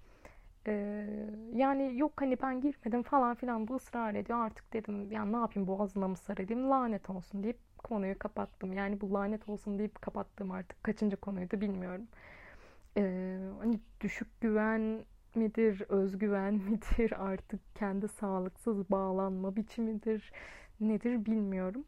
Ee, 0.67 1.08
yani 1.54 1.97
yok 1.97 2.21
hani 2.21 2.41
ben 2.41 2.62
girmedim 2.62 3.04
falan 3.04 3.36
filan 3.36 3.67
bu 3.67 3.76
ısrar 3.76 4.15
ediyor. 4.15 4.39
Artık 4.39 4.74
dedim 4.74 5.12
ya 5.12 5.26
ne 5.26 5.38
yapayım 5.38 5.67
boğazına 5.67 6.08
mı 6.08 6.17
sarılayım 6.17 6.69
lanet 6.69 7.10
olsun 7.10 7.43
deyip 7.43 7.58
konuyu 7.78 8.19
kapattım. 8.19 8.74
Yani 8.74 9.02
bu 9.02 9.13
lanet 9.13 9.50
olsun 9.50 9.80
deyip 9.80 10.02
kapattım 10.02 10.52
artık. 10.52 10.84
Kaçıncı 10.84 11.17
konuydu 11.17 11.62
bilmiyorum. 11.62 12.08
Ee, 12.97 13.38
hani 13.60 13.80
düşük 14.02 14.41
güven 14.41 15.06
midir, 15.36 15.82
özgüven 15.89 16.54
midir, 16.69 17.13
artık 17.28 17.76
kendi 17.76 18.08
sağlıksız 18.08 18.91
bağlanma 18.91 19.56
biçimidir, 19.56 20.32
nedir 20.80 21.26
bilmiyorum. 21.26 21.86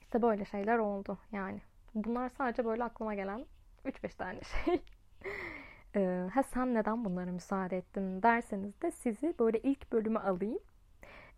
İşte 0.00 0.22
böyle 0.22 0.44
şeyler 0.44 0.78
oldu 0.78 1.18
yani. 1.32 1.60
Bunlar 1.94 2.28
sadece 2.28 2.64
böyle 2.64 2.84
aklıma 2.84 3.14
gelen 3.14 3.46
3-5 3.84 4.16
tane 4.16 4.40
şey. 4.42 4.82
Ee, 5.96 6.28
ha 6.34 6.42
sen 6.42 6.74
neden 6.74 7.04
bunlara 7.04 7.32
müsaade 7.32 7.76
ettin 7.76 8.22
derseniz 8.22 8.82
de 8.82 8.90
sizi 8.90 9.34
böyle 9.38 9.58
ilk 9.60 9.92
bölümü 9.92 10.18
alayım. 10.18 10.58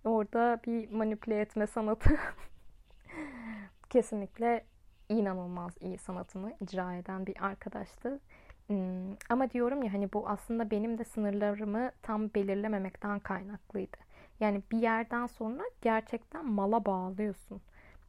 Orada 0.05 0.61
bir 0.67 0.91
manipüle 0.91 1.41
etme 1.41 1.67
sanatı 1.67 2.11
kesinlikle 3.91 4.65
inanılmaz 5.09 5.73
iyi 5.81 5.99
sanatını 5.99 6.57
icra 6.61 6.95
eden 6.95 7.27
bir 7.27 7.45
arkadaştı. 7.45 8.21
Hmm, 8.67 9.13
ama 9.29 9.51
diyorum 9.51 9.83
ya 9.83 9.93
hani 9.93 10.13
bu 10.13 10.29
aslında 10.29 10.71
benim 10.71 10.99
de 10.99 11.05
sınırlarımı 11.05 11.91
tam 12.03 12.35
belirlememekten 12.35 13.19
kaynaklıydı. 13.19 13.97
Yani 14.41 14.63
bir 14.73 14.79
yerden 14.79 15.27
sonra 15.27 15.63
gerçekten 15.83 16.47
mala 16.47 16.85
bağlıyorsun. 16.85 17.61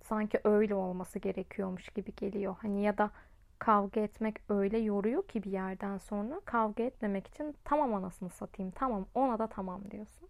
Sanki 0.04 0.40
öyle 0.44 0.76
olması 0.76 1.20
gerekiyormuş 1.20 1.90
gibi 1.90 2.16
geliyor. 2.16 2.56
Hani 2.62 2.84
ya 2.84 2.98
da 2.98 3.12
kavga 3.60 4.02
etmek 4.02 4.42
öyle 4.50 4.78
yoruyor 4.78 5.28
ki 5.28 5.44
bir 5.44 5.52
yerden 5.52 5.98
sonra 5.98 6.42
kavga 6.46 6.84
etmemek 6.84 7.28
için 7.28 7.56
tamam 7.64 7.94
anasını 7.94 8.30
satayım 8.30 8.72
tamam 8.72 9.06
ona 9.16 9.40
da 9.40 9.48
tamam 9.48 9.92
diyorsun. 9.92 10.30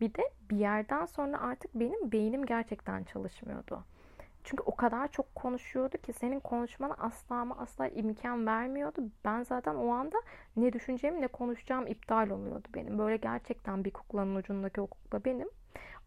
Bir 0.00 0.14
de 0.14 0.30
bir 0.50 0.56
yerden 0.56 1.06
sonra 1.06 1.40
artık 1.40 1.74
benim 1.74 2.12
beynim 2.12 2.46
gerçekten 2.46 3.04
çalışmıyordu. 3.04 3.84
Çünkü 4.44 4.62
o 4.62 4.76
kadar 4.76 5.08
çok 5.08 5.34
konuşuyordu 5.34 5.98
ki 5.98 6.12
senin 6.12 6.40
konuşmana 6.40 6.94
asla 6.94 7.36
ama 7.36 7.56
asla 7.58 7.88
imkan 7.88 8.46
vermiyordu. 8.46 9.02
Ben 9.24 9.42
zaten 9.42 9.74
o 9.74 9.88
anda 9.88 10.16
ne 10.56 10.72
düşüneceğim 10.72 11.20
ne 11.20 11.26
konuşacağım 11.26 11.86
iptal 11.86 12.30
oluyordu 12.30 12.68
benim. 12.74 12.98
Böyle 12.98 13.16
gerçekten 13.16 13.84
bir 13.84 13.90
kuklanın 13.90 14.36
ucundaki 14.36 14.80
o 14.80 14.86
kukla 14.86 15.24
benim. 15.24 15.48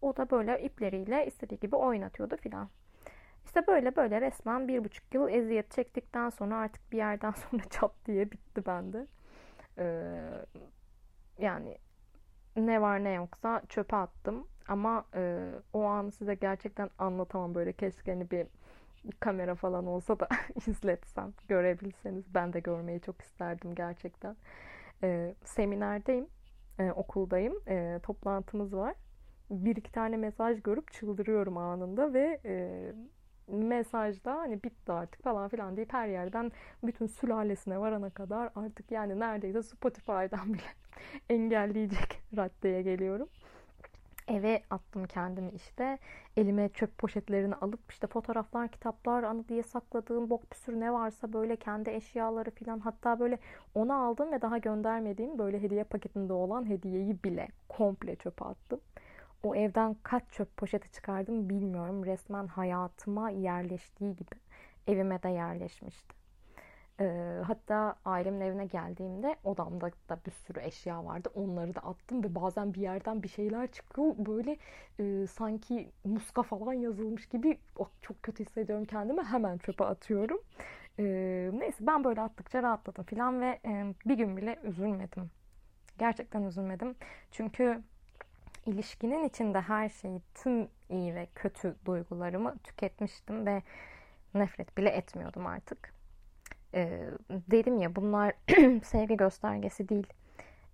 O 0.01 0.17
da 0.17 0.29
böyle 0.29 0.63
ipleriyle 0.63 1.27
istediği 1.27 1.59
gibi 1.59 1.75
oynatıyordu 1.75 2.37
filan. 2.37 2.69
İşte 3.45 3.67
böyle 3.67 3.95
böyle 3.95 4.21
resmen 4.21 4.67
bir 4.67 4.83
buçuk 4.83 5.13
yıl 5.13 5.29
eziyet 5.29 5.71
çektikten 5.71 6.29
sonra 6.29 6.57
artık 6.57 6.91
bir 6.91 6.97
yerden 6.97 7.31
sonra 7.51 7.63
çat 7.69 7.91
diye 8.05 8.31
bitti 8.31 8.65
bende. 8.65 9.07
Ee, 9.77 10.45
yani 11.39 11.77
ne 12.55 12.81
var 12.81 13.03
ne 13.03 13.11
yoksa 13.11 13.61
çöpe 13.69 13.95
attım. 13.95 14.47
Ama 14.67 15.05
e, 15.15 15.51
o 15.73 15.83
anı 15.83 16.11
size 16.11 16.35
gerçekten 16.35 16.89
anlatamam 16.99 17.55
böyle 17.55 17.73
keşke 17.73 18.11
hani 18.11 18.31
bir 18.31 18.47
kamera 19.19 19.55
falan 19.55 19.85
olsa 19.87 20.19
da 20.19 20.27
izletsem 20.67 21.33
görebilseniz 21.47 22.33
ben 22.33 22.53
de 22.53 22.59
görmeyi 22.59 23.01
çok 23.01 23.21
isterdim 23.21 23.75
gerçekten. 23.75 24.35
E, 25.03 25.35
seminerdeyim, 25.45 26.27
e, 26.79 26.91
okuldayım, 26.91 27.61
e, 27.67 27.99
toplantımız 28.03 28.75
var. 28.75 28.95
Bir 29.49 29.75
iki 29.75 29.91
tane 29.91 30.17
mesaj 30.17 30.61
görüp 30.61 30.91
çıldırıyorum 30.93 31.57
anında 31.57 32.13
ve 32.13 32.39
e, 32.45 32.93
mesajda 33.47 34.35
hani 34.35 34.63
bitti 34.63 34.91
artık 34.91 35.23
falan 35.23 35.47
filan 35.49 35.77
deyip 35.77 35.93
her 35.93 36.07
yerden 36.07 36.51
bütün 36.83 37.07
sülalesine 37.07 37.79
varana 37.79 38.09
kadar 38.09 38.49
artık 38.55 38.91
yani 38.91 39.19
neredeyse 39.19 39.63
Spotify'dan 39.63 40.53
bile 40.53 40.61
engelleyecek 41.29 42.21
raddeye 42.37 42.81
geliyorum. 42.81 43.29
Eve 44.27 44.61
attım 44.69 45.05
kendimi 45.05 45.51
işte. 45.51 45.97
Elime 46.37 46.69
çöp 46.69 46.97
poşetlerini 46.97 47.55
alıp 47.55 47.79
işte 47.91 48.07
fotoğraflar, 48.07 48.67
kitaplar, 48.67 49.23
anı 49.23 49.47
diye 49.47 49.63
sakladığım 49.63 50.29
bok 50.29 50.51
bir 50.51 50.55
sürü 50.55 50.79
ne 50.79 50.93
varsa 50.93 51.33
böyle 51.33 51.55
kendi 51.55 51.89
eşyaları 51.89 52.51
falan 52.51 52.79
hatta 52.79 53.19
böyle 53.19 53.37
onu 53.75 53.93
aldım 53.93 54.31
ve 54.31 54.41
daha 54.41 54.57
göndermediğim 54.57 55.37
böyle 55.39 55.61
hediye 55.61 55.83
paketinde 55.83 56.33
olan 56.33 56.69
hediyeyi 56.69 57.23
bile 57.23 57.47
komple 57.69 58.15
çöpe 58.15 58.45
attım. 58.45 58.79
O 59.43 59.55
evden 59.55 59.95
kaç 60.03 60.23
çöp 60.31 60.57
poşeti 60.57 60.91
çıkardım 60.91 61.49
bilmiyorum. 61.49 62.05
Resmen 62.05 62.47
hayatıma 62.47 63.29
yerleştiği 63.29 64.15
gibi 64.15 64.35
evime 64.87 65.23
de 65.23 65.29
yerleşmişti. 65.29 66.15
E, 66.99 67.05
hatta 67.47 67.95
ailemin 68.05 68.41
evine 68.41 68.65
geldiğimde 68.65 69.35
odamda 69.43 69.91
da 70.09 70.19
bir 70.25 70.31
sürü 70.31 70.59
eşya 70.59 71.05
vardı. 71.05 71.29
Onları 71.35 71.75
da 71.75 71.79
attım 71.79 72.23
ve 72.23 72.35
bazen 72.35 72.73
bir 72.73 72.81
yerden 72.81 73.23
bir 73.23 73.27
şeyler 73.27 73.71
çıkıyor. 73.71 74.13
Böyle 74.17 74.57
e, 74.99 75.27
sanki 75.27 75.91
muska 76.03 76.43
falan 76.43 76.73
yazılmış 76.73 77.29
gibi 77.29 77.57
oh, 77.75 77.89
çok 78.01 78.23
kötü 78.23 78.45
hissediyorum 78.45 78.85
kendimi. 78.85 79.23
Hemen 79.23 79.57
çöpe 79.57 79.85
atıyorum. 79.85 80.39
E, 80.99 81.03
neyse 81.53 81.87
ben 81.87 82.03
böyle 82.03 82.21
attıkça 82.21 82.63
rahatladım 82.63 83.03
falan 83.03 83.41
ve 83.41 83.59
e, 83.65 83.93
bir 84.05 84.17
gün 84.17 84.37
bile 84.37 84.59
üzülmedim. 84.63 85.31
Gerçekten 85.99 86.43
üzülmedim. 86.43 86.95
Çünkü 87.31 87.83
ilişkinin 88.65 89.23
içinde 89.23 89.61
her 89.61 89.89
şeyi, 89.89 90.21
tüm 90.35 90.67
iyi 90.89 91.15
ve 91.15 91.27
kötü 91.35 91.75
duygularımı 91.85 92.57
tüketmiştim 92.57 93.45
ve 93.45 93.61
nefret 94.33 94.77
bile 94.77 94.89
etmiyordum 94.89 95.47
artık. 95.47 95.93
Ee, 96.73 97.09
dedim 97.29 97.79
ya 97.79 97.95
bunlar 97.95 98.33
sevgi 98.83 99.17
göstergesi 99.17 99.89
değil. 99.89 100.07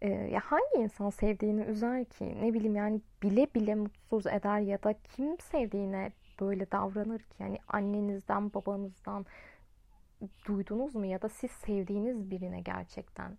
Ee, 0.02 0.10
ya 0.10 0.42
hangi 0.44 0.84
insan 0.84 1.10
sevdiğini 1.10 1.62
üzer 1.62 2.06
ki? 2.06 2.38
Ne 2.42 2.54
bileyim 2.54 2.76
yani 2.76 3.02
bile 3.24 3.48
bile 3.56 3.76
mutsuz 3.76 4.28
eder 4.28 4.60
ya 4.60 4.84
da 4.84 4.94
kim 4.94 5.40
sevdiğine 5.40 6.12
böyle 6.40 6.72
davranır 6.72 7.20
ki? 7.20 7.36
Yani 7.40 7.60
annenizden, 7.68 8.54
babanızdan 8.54 9.26
duydunuz 10.46 10.96
mu 10.96 11.06
ya 11.06 11.22
da 11.22 11.30
siz 11.30 11.52
sevdiğiniz 11.52 12.32
birine 12.32 12.62
gerçekten 12.62 13.38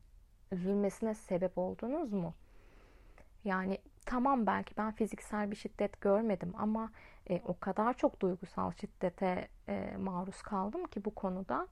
üzülmesine 0.53 1.15
sebep 1.15 1.59
oldunuz 1.59 2.13
mu? 2.13 2.35
Yani 3.45 3.79
tamam 4.07 4.47
belki 4.47 4.77
ben 4.77 4.93
fiziksel 4.93 5.51
bir 5.51 5.57
şiddet 5.57 6.01
görmedim 6.01 6.53
ama 6.59 6.91
e, 7.31 7.41
o 7.47 7.59
kadar 7.59 7.95
çok 7.95 8.21
duygusal 8.21 8.73
şiddete 8.73 9.49
e, 9.69 9.97
maruz 9.99 10.43
kaldım 10.43 10.85
ki 10.87 11.05
bu 11.05 11.15
konuda 11.15 11.69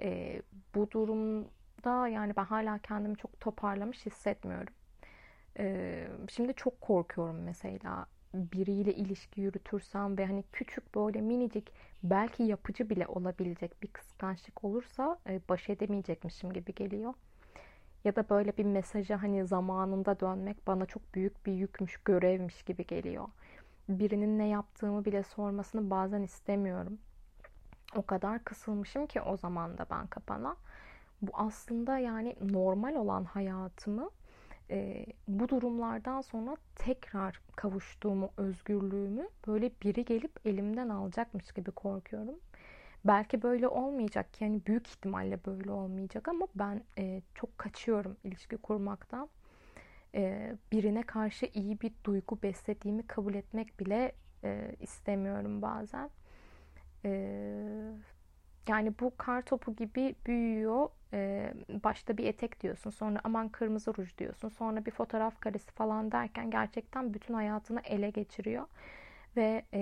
e, 0.00 0.42
bu 0.74 0.90
durumda 0.90 2.08
yani 2.08 2.36
ben 2.36 2.44
hala 2.44 2.78
kendimi 2.78 3.16
çok 3.16 3.40
toparlamış 3.40 4.06
hissetmiyorum. 4.06 4.74
E, 5.58 6.08
şimdi 6.28 6.54
çok 6.54 6.80
korkuyorum 6.80 7.42
mesela 7.42 8.06
biriyle 8.34 8.94
ilişki 8.94 9.40
yürütürsem 9.40 10.18
ve 10.18 10.26
hani 10.26 10.44
küçük 10.52 10.94
böyle 10.94 11.20
minicik 11.20 11.72
belki 12.02 12.42
yapıcı 12.42 12.90
bile 12.90 13.06
olabilecek 13.06 13.82
bir 13.82 13.88
kıskançlık 13.88 14.64
olursa 14.64 15.18
e, 15.28 15.40
baş 15.48 15.68
edemeyecekmişim 15.70 16.52
gibi 16.52 16.74
geliyor. 16.74 17.14
Ya 18.04 18.16
da 18.16 18.28
böyle 18.30 18.56
bir 18.56 18.64
mesaja 18.64 19.22
hani 19.22 19.46
zamanında 19.46 20.20
dönmek 20.20 20.66
bana 20.66 20.86
çok 20.86 21.14
büyük 21.14 21.46
bir 21.46 21.52
yükmüş, 21.52 21.96
görevmiş 22.04 22.62
gibi 22.62 22.86
geliyor. 22.86 23.28
Birinin 23.88 24.38
ne 24.38 24.48
yaptığımı 24.48 25.04
bile 25.04 25.22
sormasını 25.22 25.90
bazen 25.90 26.22
istemiyorum 26.22 26.98
o 27.96 28.02
kadar 28.02 28.44
kısılmışım 28.44 29.06
ki 29.06 29.20
o 29.20 29.36
zaman 29.36 29.78
da 29.78 29.86
ben 29.90 30.06
kapana. 30.06 30.56
Bu 31.22 31.30
aslında 31.34 31.98
yani 31.98 32.36
normal 32.40 32.94
olan 32.94 33.24
hayatımı 33.24 34.10
e, 34.70 35.06
bu 35.28 35.48
durumlardan 35.48 36.20
sonra 36.20 36.56
tekrar 36.74 37.40
kavuştuğumu, 37.56 38.30
özgürlüğümü 38.36 39.28
böyle 39.46 39.70
biri 39.82 40.04
gelip 40.04 40.46
elimden 40.46 40.88
alacakmış 40.88 41.52
gibi 41.52 41.70
korkuyorum. 41.70 42.34
Belki 43.04 43.42
böyle 43.42 43.68
olmayacak 43.68 44.40
yani 44.40 44.60
büyük 44.66 44.88
ihtimalle 44.88 45.44
böyle 45.46 45.70
olmayacak 45.72 46.28
ama 46.28 46.46
ben 46.54 46.82
e, 46.98 47.22
çok 47.34 47.58
kaçıyorum 47.58 48.16
ilişki 48.24 48.56
kurmaktan. 48.56 49.28
E, 50.14 50.52
birine 50.72 51.02
karşı 51.02 51.46
iyi 51.54 51.80
bir 51.80 51.92
duygu 52.04 52.38
beslediğimi 52.42 53.06
kabul 53.06 53.34
etmek 53.34 53.80
bile 53.80 54.12
e, 54.44 54.76
istemiyorum 54.80 55.62
bazen. 55.62 56.10
Ee, 57.04 57.92
yani 58.68 58.94
bu 59.00 59.12
kar 59.18 59.42
topu 59.42 59.76
gibi 59.76 60.14
büyüyor. 60.26 60.88
Ee, 61.14 61.54
başta 61.68 62.16
bir 62.18 62.24
etek 62.24 62.60
diyorsun, 62.62 62.90
sonra 62.90 63.20
aman 63.24 63.48
kırmızı 63.48 63.96
ruj 63.98 64.18
diyorsun, 64.18 64.48
sonra 64.48 64.86
bir 64.86 64.90
fotoğraf 64.90 65.40
karesi 65.40 65.72
falan 65.72 66.12
derken 66.12 66.50
gerçekten 66.50 67.14
bütün 67.14 67.34
hayatını 67.34 67.80
ele 67.84 68.10
geçiriyor. 68.10 68.66
Ve 69.36 69.64
e, 69.74 69.80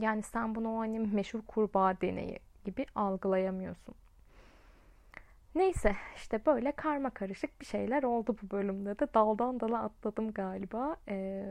yani 0.00 0.22
sen 0.22 0.54
bunu 0.54 0.76
o 0.76 0.78
hani 0.78 0.98
meşhur 0.98 1.42
kurbağa 1.42 2.00
deneyi 2.00 2.38
gibi 2.64 2.86
algılayamıyorsun. 2.94 3.94
Neyse 5.54 5.96
işte 6.16 6.46
böyle 6.46 6.72
karma 6.72 7.10
karışık 7.10 7.60
bir 7.60 7.66
şeyler 7.66 8.02
oldu 8.02 8.36
bu 8.42 8.50
bölümde 8.50 8.98
de. 8.98 9.14
Daldan 9.14 9.60
dala 9.60 9.82
atladım 9.82 10.32
galiba. 10.32 10.96
Ee, 11.08 11.44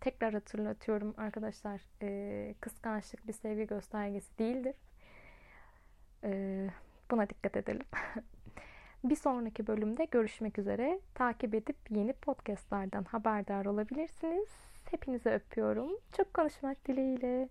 tekrar 0.00 0.34
hatırlatıyorum 0.34 1.14
arkadaşlar. 1.16 1.80
E, 2.02 2.54
kıskançlık 2.60 3.26
bir 3.28 3.32
sevgi 3.32 3.66
göstergesi 3.66 4.38
değildir. 4.38 4.74
Ee, 6.24 6.70
buna 7.10 7.28
dikkat 7.28 7.56
edelim. 7.56 7.86
bir 9.04 9.16
sonraki 9.16 9.66
bölümde 9.66 10.04
görüşmek 10.04 10.58
üzere. 10.58 11.00
Takip 11.14 11.54
edip 11.54 11.76
yeni 11.90 12.12
podcastlardan 12.12 13.04
haberdar 13.04 13.64
olabilirsiniz. 13.64 14.71
Hepinizi 14.92 15.30
öpüyorum. 15.30 15.90
Çok 16.16 16.34
konuşmak 16.34 16.86
dileğiyle. 16.88 17.48